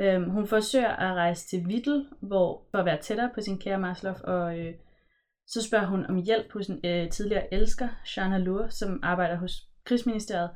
[0.00, 3.78] Øhm, hun forsøger at rejse til Vittel, hvor, for at være tættere på sin kære
[3.78, 4.74] Maslov, og øh,
[5.46, 9.52] så spørger hun om hjælp hos en øh, tidligere elsker, Shana Lur, som arbejder hos
[9.84, 10.50] Krigsministeriet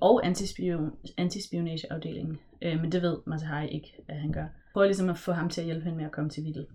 [0.00, 2.38] og antispion, antispionageafdelingen.
[2.62, 4.46] Øh, men det ved Matahari ikke, at han gør.
[4.72, 6.66] Prøver ligesom at få ham til at hjælpe hende med at komme til Vittel.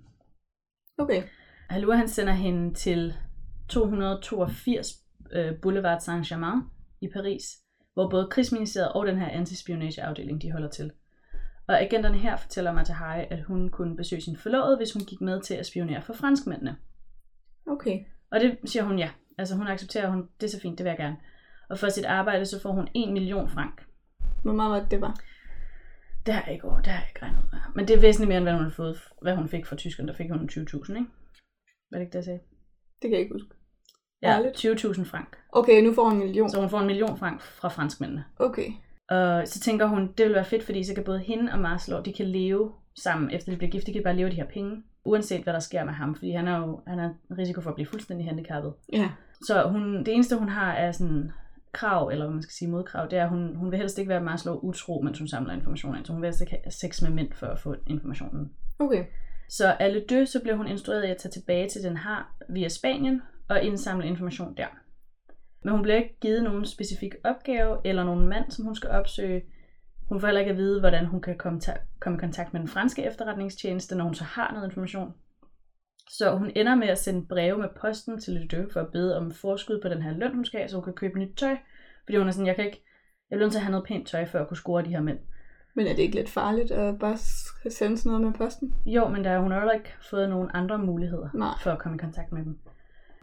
[0.98, 1.24] Okay.
[1.70, 3.14] Halur han sender hende til
[3.70, 4.88] 282
[5.32, 6.62] øh, Boulevard Saint-Germain
[7.02, 7.58] i Paris,
[7.94, 10.92] hvor både Krigsministeriet og den her antispionageafdeling de holder til.
[11.68, 15.42] Og agenterne her fortæller Matahari, at hun kunne besøge sin forlovede, hvis hun gik med
[15.42, 16.76] til at spionere for franskmændene.
[17.68, 18.00] Okay.
[18.32, 19.10] Og det siger hun ja.
[19.38, 21.18] Altså hun accepterer, hun, det er så fint, det vil jeg gerne.
[21.70, 23.86] Og for sit arbejde, så får hun 1 million frank.
[24.44, 25.20] Hvor meget var det, det var?
[26.26, 27.60] Det har jeg ikke, over, det har jeg ikke regnet med.
[27.76, 30.10] Men det er væsentligt mere, end hvad hun, har fået, hvad hun fik fra tyskerne.
[30.10, 31.06] Der fik hun 20.000, ikke?
[31.92, 32.40] Var det ikke det, jeg sagde?
[33.02, 33.50] Det kan jeg ikke huske.
[34.22, 34.66] Ja, Ærligt?
[34.66, 35.38] 20.000 frank.
[35.52, 36.50] Okay, nu får hun en million.
[36.50, 38.26] Så hun får en million frank fra franskmændene.
[38.40, 38.72] Okay.
[39.10, 42.02] Og så tænker hun, det vil være fedt, fordi så kan både hende og Marslow,
[42.04, 42.72] de kan leve
[43.04, 45.60] sammen, efter de bliver gift, de kan bare leve de her penge, uanset hvad der
[45.60, 48.74] sker med ham, fordi han er jo han en risiko for at blive fuldstændig handicappet.
[48.94, 49.10] Ja.
[49.42, 51.32] Så hun, det eneste, hun har, er sådan
[51.72, 54.10] krav, eller hvad man skal sige modkrav, det er, at hun, hun vil helst ikke
[54.10, 57.02] være Marslow utro, mens hun samler information ind, så hun vil helst ikke have sex
[57.02, 58.52] med mænd for at få informationen.
[58.80, 59.06] Okay.
[59.50, 62.70] Så alle dø, så blev hun instrueret i at tage tilbage til den har via
[62.70, 64.68] Spanien og indsamle information der.
[65.64, 69.42] Men hun bliver ikke givet nogen specifik opgave eller nogen mand, som hun skal opsøge.
[70.10, 72.62] Hun får heller ikke at vide, hvordan hun kan komme, ta- komme i kontakt med
[72.62, 75.14] den franske efterretningstjeneste, når hun så har noget information.
[76.10, 79.32] Så hun ender med at sende breve med posten til Ledoux for at bede om
[79.32, 81.56] forskud på den her løn, hun skal have, så hun kan købe nyt tøj.
[82.06, 82.84] Fordi hun er sådan, jeg kan ikke,
[83.30, 85.02] jeg bliver nødt til at have noget pænt tøj, før at kunne score de her
[85.02, 85.20] mænd.
[85.76, 87.18] Men er det ikke lidt farligt at bare
[87.70, 88.76] sende sådan noget med posten?
[88.86, 91.54] Jo, men der, hun har heller ikke fået nogen andre muligheder Nej.
[91.64, 92.60] for at komme i kontakt med dem.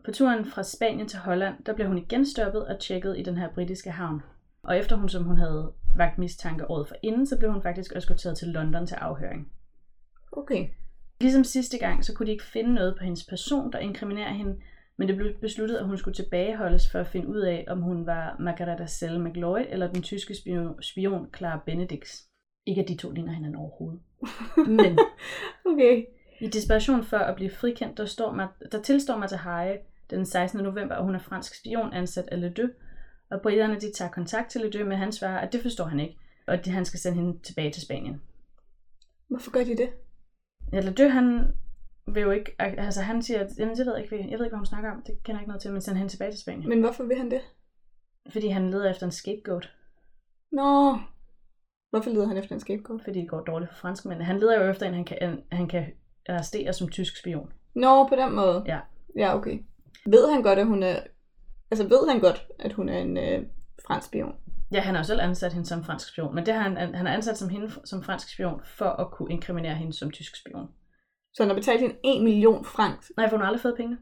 [0.05, 3.37] På turen fra Spanien til Holland, der blev hun igen stoppet og tjekket i den
[3.37, 4.23] her britiske havn.
[4.63, 7.97] Og efter hun, som hun havde vagt mistanke året for inden, så blev hun faktisk
[7.97, 9.53] eskorteret til London til afhøring.
[10.33, 10.69] Okay.
[11.21, 14.57] Ligesom sidste gang, så kunne de ikke finde noget på hendes person, der inkriminerer hende,
[14.97, 18.07] men det blev besluttet, at hun skulle tilbageholdes for at finde ud af, om hun
[18.07, 20.35] var Margareta Selle McLeod eller den tyske
[20.81, 22.25] spion, Clara Benedicts.
[22.67, 24.01] Ikke at de to ligner hinanden overhovedet.
[24.57, 24.99] Men
[25.73, 26.05] Okay.
[26.41, 29.79] i desperation for at blive frikendt, der, står mig, der tilstår mig til Haie
[30.11, 30.63] den 16.
[30.63, 32.71] november, at hun er fransk spion ansat af Ledoux,
[33.31, 36.17] og britterne de tager kontakt til Ledoux, men han svarer, at det forstår han ikke,
[36.47, 38.23] og at han skal sende hende tilbage til Spanien.
[39.29, 39.91] Hvorfor gør de det?
[40.73, 41.53] Ja, Ledoux, han
[42.07, 44.55] vil jo ikke, altså han siger, at jamen, det ved jeg ikke, jeg ved ikke,
[44.55, 46.41] hvad hun snakker om, det kender jeg ikke noget til, men send hende tilbage til
[46.41, 46.69] Spanien.
[46.69, 47.41] Men hvorfor vil han det?
[48.31, 49.71] Fordi han leder efter en scapegoat,
[50.53, 50.99] Nå.
[51.91, 53.03] Hvorfor leder han efter en scapegoat?
[53.05, 54.25] fordi det går dårligt for franskmændene.
[54.25, 55.87] Han leder jo efter en, han kan, en, han kan
[56.29, 57.53] arrestere som tysk spion.
[57.75, 58.65] Nå, på den måde.
[58.67, 58.79] Ja.
[59.17, 59.59] Ja, okay.
[60.07, 61.01] Ved han godt, at hun er...
[61.71, 63.47] Altså, ved han godt, at hun er en øh,
[63.87, 64.35] fransk spion?
[64.73, 67.07] Ja, han har jo selv ansat hende som fransk spion, men det har han, han
[67.07, 70.69] har ansat som hende som fransk spion, for at kunne inkriminere hende som tysk spion.
[71.35, 73.07] Så han har betalt hende 1 million franc.
[73.17, 73.99] Nej, for hun har aldrig fået pengene.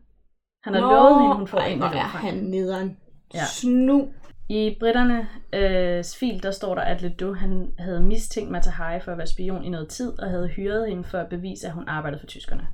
[0.64, 2.24] Han har Nå, lovet hende, hun får ej, 1 hvor million franc.
[2.24, 2.96] han nederen.
[3.35, 3.44] Ja.
[3.44, 4.09] Snu.
[4.48, 9.12] I britterne øh, fil, der står der, at Ledoux han havde mistænkt Mata Hari for
[9.12, 11.88] at være spion i noget tid, og havde hyret hende for at bevise, at hun
[11.88, 12.66] arbejdede for tyskerne.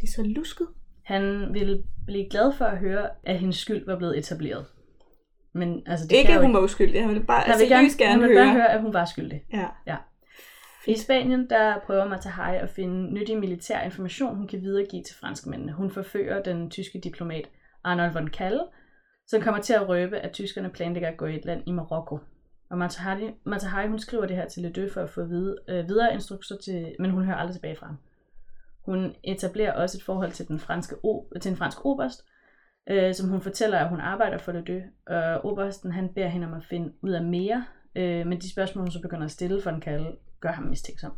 [0.00, 0.66] Det er så lusket.
[1.04, 4.66] Han ville blive glad for at høre, at hendes skyld var blevet etableret.
[5.56, 7.00] Men altså, det Ikke, kan hun var uskyldig.
[7.00, 8.46] Han ville bare Han vil seriøst gerne, gerne, han vil høre.
[8.46, 9.42] bare høre, at hun var skyldig.
[9.86, 9.96] Ja.
[10.86, 15.16] I Spanien, der prøver Mata Hari at finde nyttig militær information, hun kan videregive til
[15.16, 15.72] franskmændene.
[15.72, 17.48] Hun forfører den tyske diplomat
[17.84, 18.60] Arnold von Kalle,
[19.26, 22.18] som kommer til at røbe, at tyskerne planlægger at gå i et land i Marokko.
[22.70, 25.56] Og Mata Hari, Mata Hari hun skriver det her til Ledoux for at få vide,
[25.68, 27.96] øh, videre instrukser til, men hun hører aldrig tilbage fra ham.
[28.84, 32.24] Hun etablerer også et forhold til den franske o, til en fransk oberst,
[32.90, 34.82] øh, som hun fortæller, at hun arbejder for Ledoux.
[35.06, 38.82] Og obersten han beder hende om at finde ud af mere, øh, men de spørgsmål,
[38.82, 41.12] hun så begynder at stille for en kalde, gør ham mistænksom.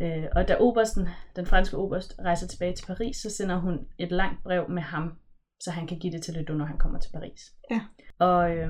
[0.00, 4.12] Øh, og da obersten, den franske oberst, rejser tilbage til Paris, så sender hun et
[4.12, 5.18] langt brev med ham,
[5.60, 7.52] så han kan give det til Ledoux, når han kommer til Paris.
[7.70, 7.80] Ja.
[8.18, 8.68] Og øh,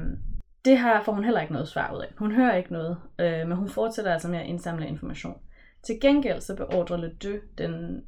[0.65, 2.09] det her får hun heller ikke noget svar ud af.
[2.19, 5.39] Hun hører ikke noget, øh, men hun fortsætter altså med at indsamle information.
[5.83, 8.03] Til gengæld så beordrer Ledoux den,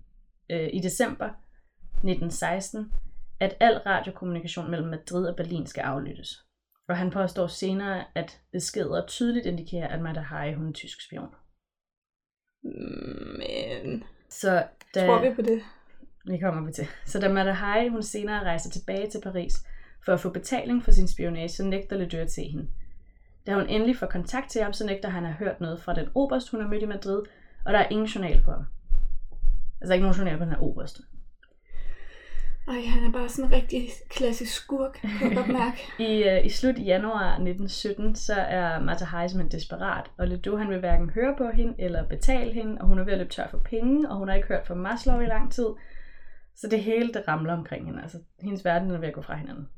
[0.51, 1.29] øh, i december
[2.05, 2.93] 1916,
[3.43, 6.45] at al radiokommunikation mellem Madrid og Berlin skal aflyttes.
[6.89, 11.35] Og han påstår senere, at beskeder tydeligt indikerer, at Mata Hari hun er tysk spion.
[13.39, 14.05] Men...
[14.29, 15.63] Så da, Tror vi på det?
[16.25, 16.87] vi kommer vi til.
[17.07, 19.55] Så da Mata Hari hun senere rejser tilbage til Paris
[20.05, 22.69] for at få betaling for sin spionage, så nægter Ledoux at se hende.
[23.47, 25.95] Da hun endelig får kontakt til ham, så nægter han at have hørt noget fra
[25.95, 27.23] den oberst, hun har mødt i Madrid,
[27.67, 28.65] og der er ingen journal på ham.
[29.81, 31.01] Altså ikke nogen journal på den her oberst.
[32.73, 35.79] Ej, han er bare sådan en rigtig klassisk skurk, kan jeg godt mærke.
[36.13, 40.79] I, øh, I slut januar 1917, så er Hari simpelthen desperat, og Ledoux han vil
[40.79, 43.59] hverken høre på hende eller betale hende, og hun er ved at løbe tør for
[43.59, 45.67] penge, og hun har ikke hørt fra Maslow i lang tid.
[46.57, 48.03] Så det hele, det ramler omkring hende.
[48.03, 49.69] Altså, hendes verden er ved at gå fra hinanden.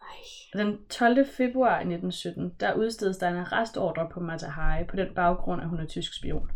[0.00, 0.62] Ej.
[0.62, 1.26] Den 12.
[1.36, 5.80] februar 1917, der udstedes der en arrestordre på Mata Hari på den baggrund, at hun
[5.80, 6.50] er tysk spion.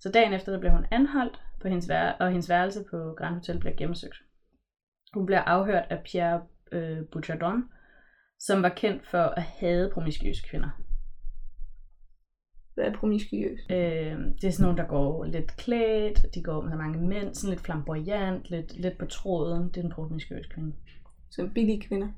[0.00, 3.34] Så dagen efter, der bliver hun anholdt, på hendes vær- og hendes værelse på Grand
[3.34, 4.25] Hotel bliver gennemsøgt.
[5.16, 7.64] Hun bliver afhørt af Pierre øh, Bouchardon,
[8.38, 10.68] som var kendt for at hade promiskuøse kvinder.
[12.74, 13.60] Hvad er promiskuøs?
[13.70, 13.76] Øh,
[14.40, 17.50] det er sådan nogle, der går lidt klædt, de går med så mange mænd, sådan
[17.50, 19.68] lidt flamboyant, lidt, lidt på tråden.
[19.68, 20.72] Det er en promiskuøs kvinde.
[21.30, 22.08] Som billige kvinder.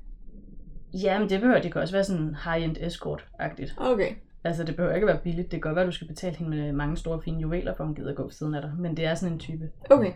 [0.93, 3.73] Ja, men det behøver, det kan også være sådan high-end escort-agtigt.
[3.77, 4.15] Okay.
[4.43, 5.51] Altså, det behøver ikke at være billigt.
[5.51, 7.83] Det kan godt være, at du skal betale hende med mange store, fine juveler, for
[7.83, 8.73] hun gider gå ved siden af dig.
[8.79, 9.71] Men det er sådan en type.
[9.89, 10.11] Okay.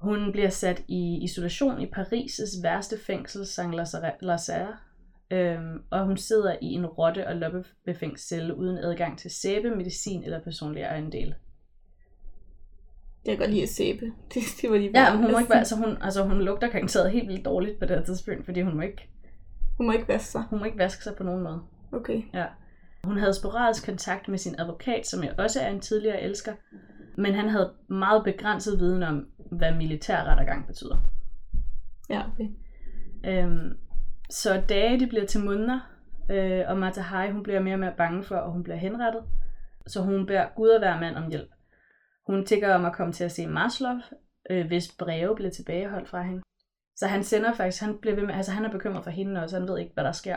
[0.00, 3.74] Hun bliver sat i isolation i Paris' værste fængsel, Saint
[4.20, 4.76] Lazare.
[5.30, 10.24] Øhm, og hun sidder i en rotte- og loppebefængt celle uden adgang til sæbe, medicin
[10.24, 11.34] eller personlige ejendele.
[13.26, 14.04] Jeg kan godt lide at sæbe.
[14.34, 16.68] Det, det var lige Ja, men hun må ikke være, altså hun, altså hun lugter
[16.68, 19.08] garanteret helt vildt dårligt på det her tidspunkt, fordi hun må ikke,
[19.76, 20.42] Hun må ikke vaske sig.
[20.50, 21.60] hun må ikke vaske sig på nogen måde.
[21.92, 22.22] Okay.
[22.34, 22.44] Ja.
[23.04, 26.52] Hun havde sporadisk kontakt med sin advokat, som jeg også er en tidligere elsker,
[27.18, 30.96] men han havde meget begrænset viden om, hvad militær rettergang betyder.
[32.10, 32.48] Ja, okay.
[33.24, 33.78] Øhm,
[34.30, 35.80] så dage de bliver til måneder,
[36.30, 39.22] øh, og Mata Hari, hun bliver mere og mere bange for, at hun bliver henrettet.
[39.86, 41.50] Så hun beder Gud og hver mand om hjælp.
[42.26, 43.94] Hun tigger om at komme til at se Maslow,
[44.50, 46.42] øh, hvis breve blev tilbageholdt fra hende.
[46.96, 49.58] Så han sender faktisk, han, bliver ved med, altså han er bekymret for hende også,
[49.58, 50.36] han ved ikke, hvad der sker.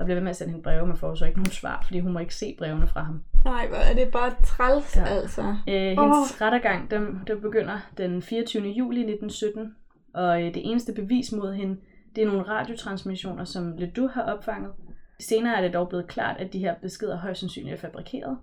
[0.00, 2.00] Og bliver ved med at sende hende breve, men får så ikke nogen svar, fordi
[2.00, 3.22] hun må ikke se brevene fra ham.
[3.44, 5.04] Nej, hvor er det bare træls, Ja.
[5.04, 5.40] altså.
[5.68, 6.40] Øh, hendes oh.
[6.40, 8.62] rettergang, den, den begynder den 24.
[8.68, 9.74] juli 1917,
[10.14, 11.76] og øh, det eneste bevis mod hende,
[12.16, 14.72] det er nogle radiotransmissioner, som Ledoux har opfanget.
[15.20, 18.38] Senere er det dog blevet klart, at de her beskeder højst sandsynligt er fabrikeret,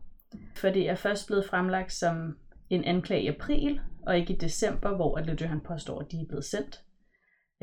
[0.56, 2.36] for det er først blevet fremlagt som
[2.70, 6.26] en anklage i april, og ikke i december, hvor Ledoux han påstår, at de er
[6.28, 6.82] blevet sendt.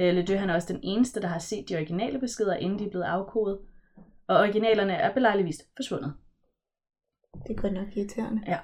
[0.00, 2.84] Øh, Ledoux han er også den eneste, der har set de originale beskeder, inden de
[2.84, 3.58] er blevet afkodet,
[4.28, 6.14] og originalerne er belejligvis forsvundet.
[7.48, 8.42] Det er godt nok irriterende.
[8.46, 8.58] Ja.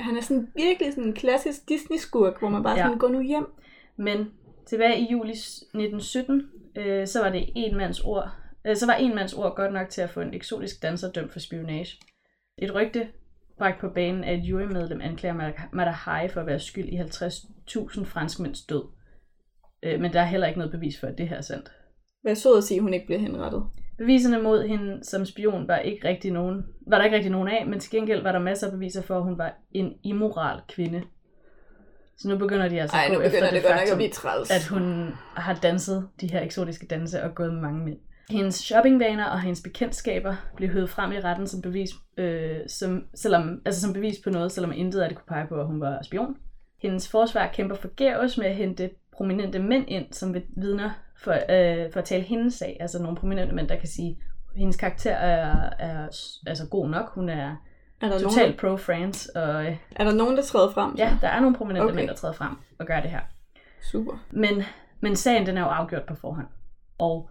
[0.00, 2.82] Han er sådan virkelig sådan en klassisk Disney-skurk, hvor man bare Ja.
[2.84, 3.46] sådan, gå nu hjem.
[3.96, 4.30] Men
[4.66, 6.42] tilbage i juli 1917,
[6.76, 8.30] øh, så var det en mands ord.
[8.66, 11.32] Øh, så var en mands ord godt nok til at få en eksotisk danser dømt
[11.32, 11.98] for spionage.
[12.58, 13.08] Et rygte
[13.58, 18.62] bragt på banen af et jurymedlem anklager Madahai for at være skyld i 50.000 franskmænds
[18.66, 18.84] død.
[19.82, 21.72] Øh, men der er heller ikke noget bevis for, at det her er sandt.
[22.22, 23.64] Hvad så at sige, at hun ikke bliver henrettet?
[24.00, 27.66] Beviserne mod hende som spion var, ikke rigtig nogen, var der ikke rigtig nogen af,
[27.66, 31.02] men til gengæld var der masser af beviser for, at hun var en immoral kvinde.
[32.16, 34.50] Så nu begynder de altså Ej, at gå efter det det, at faktum, blive træls.
[34.50, 37.98] at hun har danset de her eksotiske danse og gået med mange mænd.
[38.30, 43.62] Hendes shoppingvaner og hendes bekendtskaber blev høvet frem i retten som bevis, øh, som, selvom,
[43.64, 46.02] altså som bevis på noget, selvom intet af det kunne pege på, at hun var
[46.02, 46.36] spion.
[46.82, 52.00] Hendes forsvar kæmper forgæves med at hente prominente mænd ind, som vidner for, øh, for
[52.00, 52.76] at tale hendes sag.
[52.80, 54.18] Altså nogle prominente mænd, der kan sige,
[54.54, 56.08] at hendes karakter er, er
[56.46, 57.14] altså god nok.
[57.14, 57.56] Hun er
[58.00, 59.36] Er der, totalt nogen, pro-France.
[59.36, 60.96] Og øh, er der nogen, der træder frem?
[60.96, 61.02] så?
[61.02, 61.94] ja, der er nogle prominente okay.
[61.94, 63.20] Mænd, der træder frem og gør det her.
[63.82, 64.24] Super.
[64.30, 64.62] Men,
[65.00, 66.46] men sagen den er jo afgjort på forhånd.
[66.98, 67.30] Og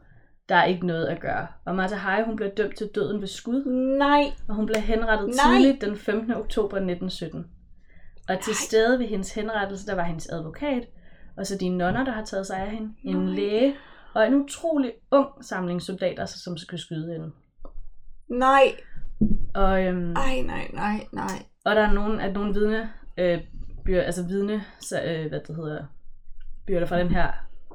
[0.49, 1.47] der er ikke noget at gøre.
[1.65, 3.65] Og Martha Hai, hun blev dømt til døden ved skud,
[3.97, 4.23] Nej.
[4.47, 5.57] og hun blev henrettet Nej.
[5.57, 6.31] tidligt den 15.
[6.33, 7.45] oktober 1917.
[8.29, 10.87] Og til stede ved hendes henrettelse, der var hendes advokat,
[11.39, 13.35] og så de nonner, der har taget sig af hende, en Nej.
[13.35, 13.75] læge,
[14.13, 17.31] og en utrolig ung samling soldater, som skulle skyde hende.
[18.29, 18.75] Nej.
[19.55, 21.45] Og, øhm, Ej, nej, nej, nej.
[21.65, 23.39] og der er nogen, at nogle vidne, øh,
[23.85, 25.85] byrder, altså vidne, så, øh, hvad det hedder,
[26.67, 27.31] byrder fra den her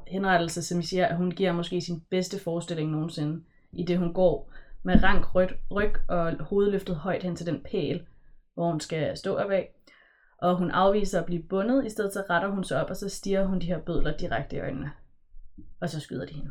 [0.07, 4.53] henrettelse, som siger, at hun giver måske sin bedste forestilling nogensinde, i det hun går
[4.83, 8.07] med rank ryg, ryg og hovedet løftet højt hen til den pæl,
[8.55, 9.75] hvor hun skal stå op af.
[10.39, 13.09] Og hun afviser at blive bundet, i stedet så retter hun sig op, og så
[13.09, 14.93] stiger hun de her bødler direkte i øjnene.
[15.81, 16.51] Og så skyder de hende.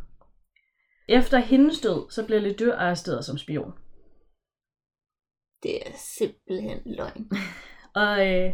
[1.08, 3.74] Efter hendes død, så bliver Ledoux arresteret som spion.
[5.64, 7.32] Det er simpelthen løgn.
[8.04, 8.54] Og øh,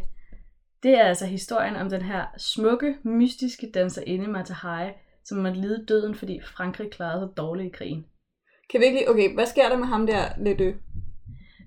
[0.84, 4.92] det er altså historien om den her smukke, mystiske danserinde Mata Hari,
[5.24, 8.06] som måtte lide døden, fordi Frankrig klarede sig dårligt i krigen.
[8.70, 9.10] Kan vi ikke lige...
[9.10, 10.76] Okay, hvad sker der med ham der, Ledoux?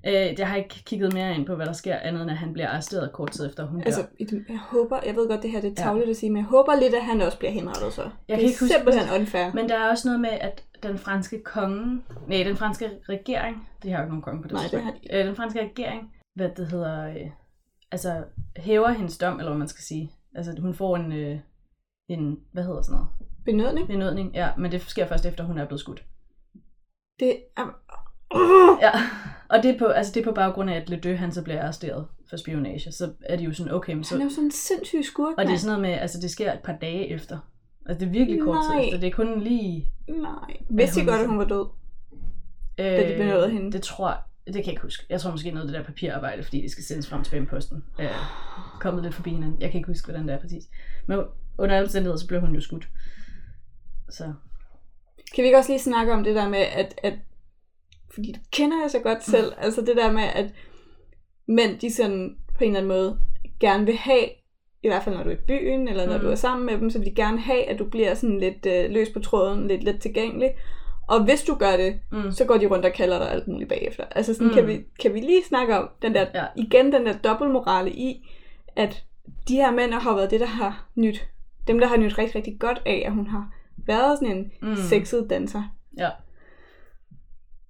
[0.06, 2.52] Øh, jeg har ikke kigget mere ind på, hvad der sker, andet end at han
[2.52, 3.84] bliver arresteret kort tid efter, hun dør.
[3.86, 4.06] Altså,
[4.48, 5.00] jeg håber...
[5.06, 7.04] Jeg ved godt, det her det er tavligt at sige, men jeg håber lidt, at
[7.04, 8.02] han også bliver henrettet så.
[8.02, 9.52] Jeg det kan er ikke huske- simpelthen unfair.
[9.54, 13.90] Men der er også noget med, at den franske konge, nej, den franske regering, de
[13.90, 16.50] har jo ikke nogen konge på det Nej, det har øh, den franske regering, hvad
[16.56, 17.30] det hedder, øh,
[17.92, 18.24] altså
[18.56, 20.10] hæver hendes dom, eller hvad man skal sige.
[20.34, 21.38] Altså hun får en, øh,
[22.08, 23.08] en hvad hedder sådan noget,
[23.44, 23.86] Benådning?
[23.86, 26.04] benådning, ja, men det sker først efter, hun er blevet skudt.
[27.20, 27.66] Det er...
[28.82, 28.90] Ja,
[29.48, 31.62] og det er på, altså det er på baggrund af, at Ledoux han så bliver
[31.62, 32.92] arresteret for spionage.
[32.92, 34.14] Så er det jo sådan, okay, men så...
[34.14, 36.30] Han er jo sådan en sindssyg skurk, Og det er sådan noget med, altså det
[36.30, 37.38] sker et par dage efter.
[37.86, 38.84] Altså det er virkelig kort tid Nej.
[38.84, 39.00] efter.
[39.00, 39.88] Det er kun lige...
[40.08, 40.56] Nej.
[40.70, 41.66] Vidste I hun godt, at hun var død?
[42.78, 43.72] Øh, Da de benådede hende.
[43.72, 45.06] Det tror jeg, det kan jeg ikke huske.
[45.10, 47.84] Jeg tror måske noget af det der papirarbejde, fordi det skal sendes frem til posten.
[48.00, 48.06] Øh,
[48.80, 49.60] kommet lidt forbi hinanden.
[49.60, 50.64] Jeg kan ikke huske, hvordan det er præcis.
[51.06, 51.20] Men
[51.58, 52.88] under alle omstændigheder, så blev hun jo skudt.
[54.10, 54.24] Så
[55.34, 57.14] Kan vi ikke også lige snakke om det der med, at, at
[58.14, 59.56] fordi det kender jeg så godt selv, mm.
[59.64, 60.46] altså det der med, at
[61.48, 63.18] mænd, de sådan på en eller anden måde
[63.60, 64.24] gerne vil have,
[64.82, 66.18] i hvert fald når du er i byen, eller når Mm.
[66.18, 66.24] mm.
[66.24, 68.66] du er sammen med dem, så vil de gerne have, at du bliver sådan lidt
[68.66, 70.50] øh, løs på tråden, lidt let tilgængelig.
[71.08, 72.32] Og hvis du gør det, mm.
[72.32, 74.04] så går de rundt og kalder dig alt muligt bagefter.
[74.10, 74.50] Altså sådan, Mm.
[74.52, 74.54] mm.
[74.54, 76.44] kan, vi, kan vi lige snakke om den der, Ja.
[76.56, 78.28] igen den der dobbeltmorale i,
[78.76, 79.04] at
[79.48, 81.26] de her mænd har været det, der har nyt,
[81.66, 83.54] dem der har nyt rigtig, rigtig godt af, at hun har
[83.86, 84.68] været sådan en Mm.
[84.68, 84.76] mm.
[84.76, 85.62] sexet danser.
[85.98, 86.08] ja.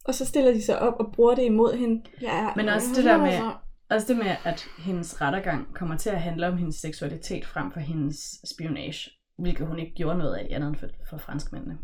[0.05, 2.03] Og så stiller de sig op og bruger det imod hende.
[2.23, 3.53] Ja, Men også det der med,
[3.91, 7.81] også det med, at hendes rettergang kommer til at handle om hendes seksualitet frem for
[7.81, 9.11] hendes spionage.
[9.39, 11.79] Hvilket hun ikke gjorde noget af, andet end for, for franskmændene.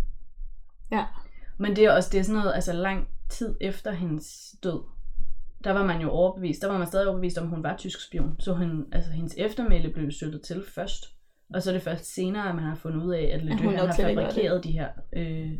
[0.92, 1.04] Ja.
[1.58, 4.80] Men det er også det er sådan noget, altså lang tid efter hendes død,
[5.64, 8.06] der var man jo overbevist, der var man stadig overbevist om, at hun var tysk
[8.06, 8.36] spion.
[8.38, 11.04] Så hun, altså, hendes eftermæle blev støttet til først.
[11.54, 13.92] Og så er det først senere, at man har fundet ud af, at nok har
[13.92, 15.52] fabrikeret de her øh,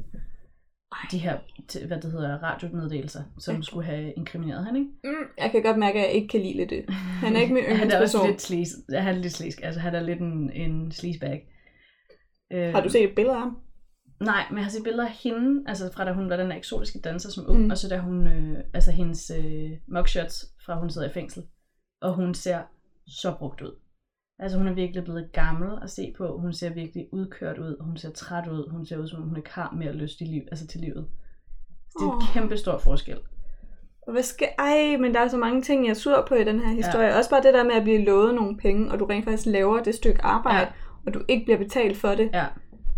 [1.11, 1.39] de her,
[1.87, 3.63] hvad det hedder, radiomeddelelser, som Okay.
[3.63, 4.89] skulle have inkrimineret han, ikke?
[5.05, 6.91] Mm, jeg kan godt mærke, at jeg ikke kan lide det.
[6.95, 8.27] Han er ikke min Han er også yndlingsperson.
[8.31, 8.69] lidt slis.
[9.03, 9.61] Han er lidt slisk.
[9.63, 11.49] Altså, han er lidt en, en sleazebag.
[12.53, 13.59] Øh, Har du set et billede af ham?
[14.21, 17.01] Nej, men jeg har set billeder af hende, altså fra da hun var den eksotiske
[17.01, 17.71] danser som ung, mm.
[17.71, 21.43] og så da hun, øh, altså hendes øh, mugshots fra hun sidder i fængsel.
[22.01, 22.59] Og hun ser
[23.07, 23.79] så brugt ud.
[24.39, 26.39] Altså hun er virkelig blevet gammel at se på.
[26.39, 27.77] Hun ser virkelig udkørt ud.
[27.81, 28.71] Hun ser træt ud.
[28.71, 31.07] Hun ser ud som om hun ikke har mere lyst i liv, altså til livet.
[31.91, 32.33] Så det er en Åh.
[32.33, 33.19] kæmpe stor forskel.
[34.03, 34.49] Og hvad skal...
[34.59, 37.07] Ej, men der er så mange ting, jeg er sur på i den her historie.
[37.07, 37.19] Ja.
[37.19, 39.83] Også bare det der med at blive lovet nogle penge, og du rent faktisk laver
[39.83, 40.59] det stykke arbejde.
[40.59, 40.67] Ja.
[41.07, 42.31] og du ikke bliver betalt for det.
[42.33, 42.47] Ja,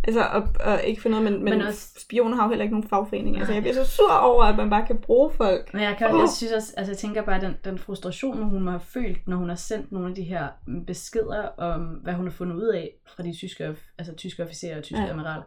[0.04, 1.88] Altså, og, og ikke for noget, men, men, men også...
[2.00, 3.38] spioner har jo heller ikke nogen fagforening.
[3.38, 5.74] Altså, jeg bliver så sur over, at man bare kan bruge folk.
[5.74, 6.20] Men jeg, kan, Åh.
[6.20, 9.36] jeg synes også, altså jeg tænker bare, den, den frustration, hun må have følt, når
[9.36, 12.68] hun har sendt nogle af de her mm, beskeder om, hvad hun har fundet ud
[12.68, 15.08] af fra de tyske, altså tyske officerer og tyske Ja.
[15.08, 15.42] admiraler,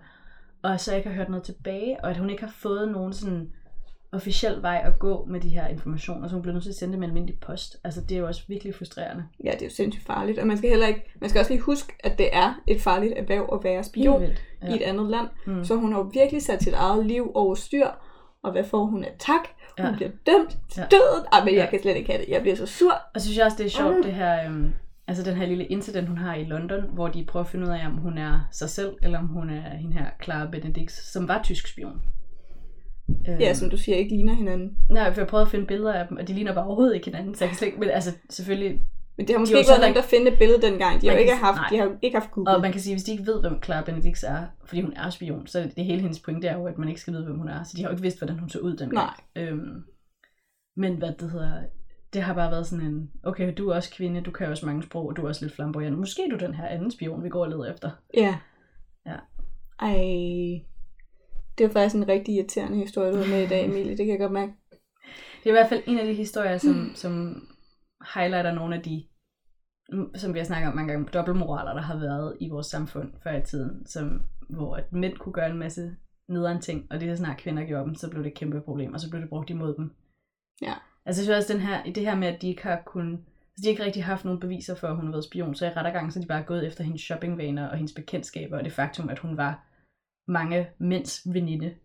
[0.62, 3.52] og så ikke har hørt noget tilbage, og at hun ikke har fået nogen sådan
[4.14, 6.92] officiel vej at gå med de her informationer, så hun bliver nødt til at sende
[6.92, 7.78] dem med almindelig post.
[7.84, 9.24] Altså det er jo også virkelig frustrerende.
[9.44, 10.40] Ja, det er jo sindssygt farligt.
[10.40, 11.14] Og man skal heller ikke...
[11.22, 14.44] Man skal også lige huske, at det er et farligt erhverv at være spion vildt.
[14.64, 14.68] ja.
[14.68, 15.28] i et andet land.
[15.46, 15.64] Mm.
[15.66, 17.88] Så hun har jo virkelig sat sit eget liv over styr.
[18.44, 19.42] Og hvad får hun af tak?
[19.78, 19.96] Hun Ja.
[19.96, 20.86] bliver dømt til Ja.
[20.92, 21.26] døden.
[21.34, 21.70] Ej, men jeg Ja.
[21.70, 22.30] kan slet ikke have det.
[22.32, 22.92] Jeg bliver så sur.
[23.16, 24.04] Og så synes jeg også, det er sjovt, Mm.
[24.04, 24.74] det her, øhm,
[25.08, 27.72] altså den her lille incident, hun har i London, hvor de prøver at finde ud
[27.72, 31.28] af, om hun er sig selv, eller om hun er hende her, Clara Benedict, som
[31.28, 32.02] var tysk spion.
[33.10, 34.78] Øhm, Ja, som du siger, ikke ligner hinanden.
[34.90, 37.06] Nej, for jeg prøvede at finde billeder af dem, og de ligner bare overhovedet ikke
[37.06, 38.82] hinanden, så jeg kan slet ikke, men altså selvfølgelig,
[39.18, 41.02] Men det har måske De ikke været nemt at finde et billede dengang.
[41.02, 41.68] De har ikke haft, nej.
[41.70, 42.56] de har ikke haft Google.
[42.56, 45.10] og man kan sige, hvis de ikke ved, hvem Clara Benedict er, fordi hun er
[45.10, 47.38] spion, så det, det hele hendes pointe er jo, at man ikke skal vide, hvem
[47.38, 49.10] hun er, så de har jo ikke vidst, hvordan hun så ud dengang.
[49.36, 49.44] Nej.
[49.44, 49.84] Øhm,
[50.78, 51.62] men hvad det hedder,
[52.14, 54.84] det har bare været sådan en, okay, du er også kvinde, du kan også mange
[54.84, 55.98] sprog, og du er også lidt flamboyant.
[55.98, 57.90] Måske er du den her anden spion, vi går og leder efter.
[58.18, 58.36] Ja.
[59.06, 59.16] Ja.
[59.82, 60.62] Ej.
[61.58, 63.98] Det er faktisk en rigtig irriterende historie, du har med i dag, Emilie.
[63.98, 64.54] Det kan jeg godt mærke.
[65.44, 67.44] Det er i hvert fald en af de historier, som, som
[68.16, 69.04] highlighter nogle af de,
[69.92, 73.12] mm, som vi har snakket om mange gange, dobbeltmoraler, der har været i vores samfund
[73.24, 75.96] før i tiden, som, hvor at mænd kunne gøre en masse
[76.30, 78.94] nederen ting, og det er snart kvinder gjorde dem, så blev det et kæmpe problem,
[78.94, 79.92] og så blev det brugt imod dem.
[80.62, 80.74] Ja.
[81.06, 83.62] Altså jeg synes også, den her, det her med, at de ikke har kun, altså
[83.62, 85.70] de har ikke rigtig haft nogen beviser for, at hun har været spion, så i
[85.70, 89.10] rettergangen så er de bare gået efter hendes shoppingvaner og hendes bekendtskaber, og det faktum,
[89.10, 89.73] at hun var
[90.28, 91.76] mange mænds veninde.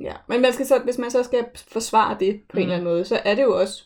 [0.00, 2.58] Ja, men man skal så, hvis man så skal forsvare det på mm.
[2.58, 2.62] en Mm.
[2.62, 3.82] eller anden måde, så er det jo også...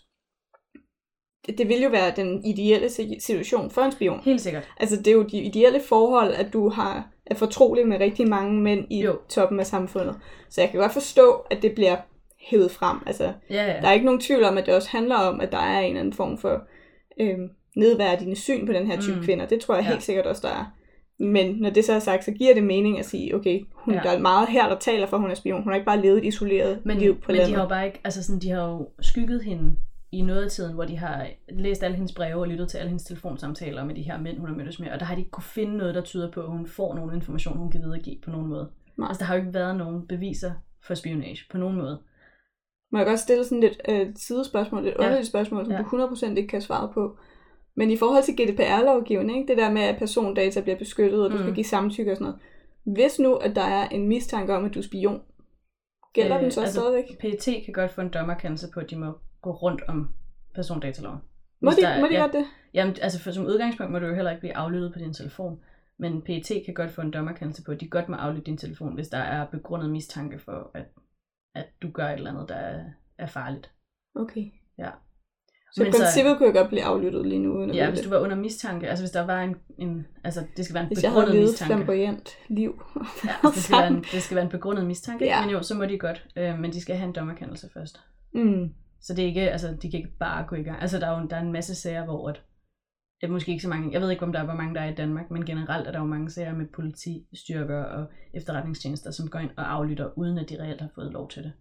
[1.59, 4.21] Det, vil jo være den ideelle si- situation for en spion.
[4.21, 4.69] Helt sikkert.
[4.77, 8.61] Altså, det er jo de ideelle forhold, at du har er fortrolig med rigtig mange
[8.61, 9.19] mænd i jo.
[9.29, 10.21] Toppen af samfundet.
[10.51, 11.97] Så jeg kan godt forstå, at det bliver
[12.51, 12.99] hævet frem.
[13.07, 13.81] Altså, Ja, ja.
[13.81, 15.87] der er ikke nogen tvivl om, at det også handler om, at der er en
[15.87, 16.63] eller anden form for
[17.21, 19.19] øhm, nedværdigende syn på den her type mm.
[19.19, 19.25] Mm.
[19.25, 19.47] kvinder.
[19.47, 19.91] Det tror jeg Ja.
[19.91, 20.76] helt sikkert også, der er.
[21.19, 24.01] Men når det så er sagt, så giver det mening at sige, okay, hun, ja.
[24.01, 25.63] Der er meget her, der taler for, at hun er spion.
[25.63, 27.51] Hun har ikke bare levet et isoleret Men, liv på men landet.
[27.51, 29.73] de har jo bare ikke, altså sådan, de har jo skygget hende
[30.13, 32.89] i noget af tiden, hvor de har læst alle hendes breve og lyttet til alle
[32.89, 35.31] hendes telefonsamtaler med de her mænd, hun har mødtes med, og der har de ikke
[35.31, 38.31] kunne finde noget, der tyder på, at hun får nogen information, hun kan videregive på
[38.31, 38.71] nogen måde.
[38.99, 39.09] Nej.
[39.09, 40.53] Altså der har jo ikke været nogen beviser
[40.87, 41.99] for spionage på nogen måde.
[42.93, 44.99] Må jeg godt stille sådan lidt øh, sidespørgsmål, et Ja.
[44.99, 45.79] underligt spørgsmål, som Ja.
[45.79, 45.85] du
[46.17, 47.19] 100% ikke kan svare på.
[47.77, 51.43] Men i forhold til GDPR-lovgivning, det der med, at persondata bliver beskyttet, og du mm.
[51.43, 52.41] skal give samtykke og sådan noget.
[52.85, 55.23] Hvis nu, at der er en mistanke om, at du er spion,
[56.13, 57.19] gælder øh, den så altså, stadigvæk?
[57.21, 60.09] PET kan godt få en dommerkendelse på, at de må gå rundt om
[60.55, 61.19] persondataloven.
[61.61, 62.27] Må de, der er- må de ja.
[62.27, 62.47] det?
[62.75, 65.61] Jamen, altså for, som udgangspunkt må du jo heller ikke blive aflyttet på din telefon.
[65.99, 68.95] Men PET kan godt få en dommerkendelse på, at de godt må aflytte din telefon,
[68.95, 70.85] hvis der er begrundet mistanke for, at,
[71.55, 72.85] at du gør et eller andet, der er,
[73.19, 73.71] er farligt.
[74.15, 74.45] Okay.
[74.79, 74.91] Ja.
[75.77, 78.09] Så i princippet kunne jeg godt blive aflyttet lige nu, uden at ja, hvis du
[78.09, 81.03] var under mistanke, altså hvis der var en, en altså det skal være en Hvis
[81.03, 81.75] jeg havde begrundet mistanke.
[81.75, 82.83] flamboyant liv.
[83.25, 85.41] Ja, altså, det, skal være en, det skal være en begrundet mistanke, Ja.
[85.41, 88.01] men jo, så må de godt, øh, men de skal have en dommerkendelse først.
[88.35, 88.71] mm.
[89.01, 90.81] Så det er ikke, altså de kan ikke bare gå i gang.
[90.83, 92.43] Altså der er jo der er en masse sager, hvor at,
[93.21, 94.81] det er måske ikke så mange, jeg ved ikke, om der er, hvor mange der
[94.81, 99.29] er i Danmark, men generelt er der jo mange sager med politistyrker og efterretningstjenester, som
[99.29, 101.53] går ind og aflytter, uden at de reelt har fået lov til det.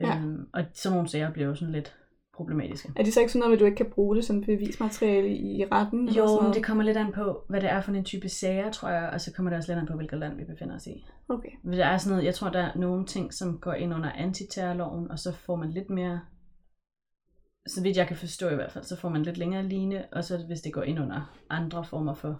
[0.00, 0.16] Ja.
[0.16, 1.96] Øhm, og sådan nogle sager bliver jo sådan lidt
[2.36, 2.92] problematiske.
[2.96, 5.28] Er det så ikke sådan noget, med, at du ikke kan bruge det som bevismateriale
[5.28, 6.08] i retten?
[6.08, 8.28] eller sådan Jo, men det kommer lidt an på, hvad det er for en type
[8.28, 10.74] sager, tror jeg, og så kommer det også lidt an på, hvilket land vi befinder
[10.74, 11.04] os i.
[11.28, 11.50] Okay.
[11.64, 14.12] Hvis Der er sådan noget, jeg tror, der er nogle ting, som går ind under
[14.12, 16.20] antiterrorloven, og så får man lidt mere,
[17.66, 20.24] så vidt jeg kan forstå i hvert fald, så får man lidt længere line, og
[20.24, 22.38] så hvis det går ind under andre former for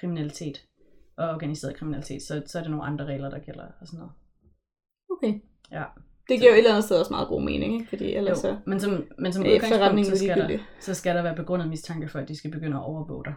[0.00, 0.66] kriminalitet
[1.16, 4.12] og organiseret kriminalitet, så, så er det nogle andre regler, der gælder og sådan noget.
[5.10, 5.40] Okay.
[5.70, 5.84] Ja.
[6.28, 7.88] Det giver jo et eller andet sted også meget god mening, ikke?
[7.88, 11.22] Fordi ellers så Jo, men som, men som udgangspunkt, så skal, der, så skal der
[11.22, 13.34] være begrundet mistanke for, at de skal begynde at overvåge dig.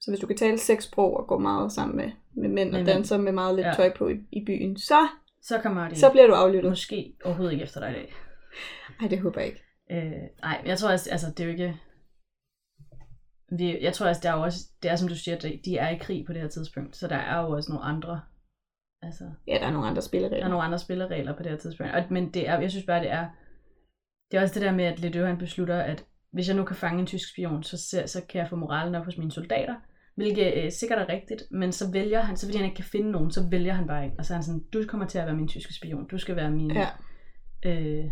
[0.00, 2.80] Så hvis du kan tale seks sprog og gå meget sammen med, med mænd Med
[2.80, 3.72] og danser med meget lidt Ja.
[3.72, 5.08] tøj på i, i byen, så
[5.42, 6.70] så kommer de Så bliver du aflyttet.
[6.70, 8.14] måske overhovedet ikke efter dig i dag.
[9.00, 9.62] Nej, det håber jeg ikke.
[9.90, 11.76] Øh, nej, jeg tror også, altså det er jo ikke...
[13.58, 15.88] Vi, jeg tror også, der er jo også, det er som du siger, de er
[15.88, 18.20] i krig på det her tidspunkt, så der er jo også nogle andre,
[19.02, 20.44] altså, Ja, der er nogle andre der spilleregler.
[20.44, 21.92] er nogle andre spilleregler på det her tidspunkt.
[21.94, 23.28] Og, men det er, jeg synes bare, det er,
[24.30, 26.76] det er også det der med, at Ledø han beslutter, at hvis jeg nu kan
[26.76, 27.76] fange en tysk spion, så,
[28.06, 29.74] så kan jeg få moralen op hos mine soldater,
[30.14, 33.10] hvilket øh, sikkert er rigtigt, men så vælger han, så fordi han ikke kan finde
[33.10, 34.16] nogen, så vælger han bare ikke.
[34.18, 36.36] Og så er han sådan, du kommer til at være min tyske spion, du skal
[36.36, 36.88] være min, Ja,
[37.64, 38.04] øh,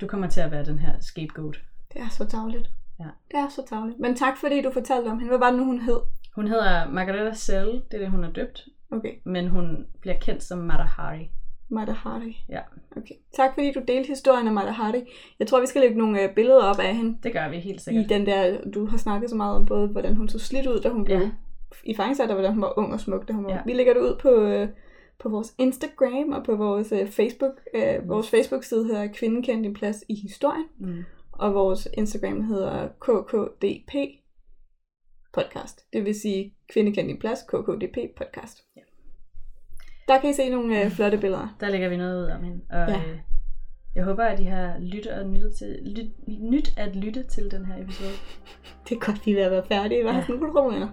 [0.00, 1.56] du kommer til at være den her scapegoat.
[1.92, 2.70] det er så tavligt.
[3.00, 3.04] Ja.
[3.30, 3.98] Det er så tavligt.
[3.98, 5.28] Men tak fordi du fortalte om hende.
[5.30, 5.98] Hvad var det nu, hun hed?
[6.34, 10.42] Hun hedder Margareta Sell, det er det, hun er døbt, Okay, men hun bliver kendt
[10.42, 11.28] som Mata Hari.
[11.68, 12.36] Mata Hari.
[12.48, 12.60] Ja.
[12.96, 13.14] Okay.
[13.36, 15.02] Tak fordi du delte historien om Mata Hari.
[15.38, 17.18] Jeg tror, vi skal lægge nogle øh, billeder op af hende.
[17.22, 18.08] Det gør vi helt I sikkert.
[18.08, 20.88] den der, du har snakket så meget om både, hvordan hun så slidt ud, da
[20.88, 21.30] hun blev Ja.
[21.84, 23.60] i fangsat, og hvordan hun var ung og smuk, da hun var Ja.
[23.66, 24.68] Vi lægger det ud på, øh,
[25.18, 27.52] på vores Instagram og på vores øh, Facebook.
[27.74, 31.04] Øh, vores Facebook-side hedder Kvinden kendt din plads i historien, Mm.
[31.32, 33.92] og vores Instagram hedder KKDP
[35.32, 35.92] podcast.
[35.92, 38.58] Det vil sige Kvinde kendt din plads, KKDP podcast.
[38.76, 38.79] Ja.
[40.10, 41.56] Der kan I se nogle øh, flotte billeder.
[41.60, 42.60] Der lægger vi noget ud om hende.
[42.70, 42.96] Og Ja.
[42.96, 43.18] øh,
[43.94, 47.64] jeg håber, at I har lyttet og nyttet til, lyt, nyt at lytte til den
[47.66, 48.10] her episode.
[48.88, 50.02] Det er godt, vi er ved at være færdige.
[50.02, 50.18] Hvad Ja.
[50.18, 50.88] har sådan nogle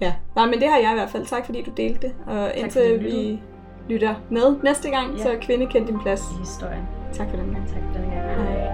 [0.00, 1.26] Ja, nej, men det har jeg i hvert fald.
[1.26, 2.14] Tak fordi du delte det.
[2.26, 3.40] Og fordi indtil vi
[3.88, 5.22] lytter med næste gang, Ja.
[5.22, 6.20] så kvinde kendt din plads.
[6.20, 6.84] I historien.
[7.12, 7.68] Tak for den gang.
[7.68, 8.71] Tak for den gang.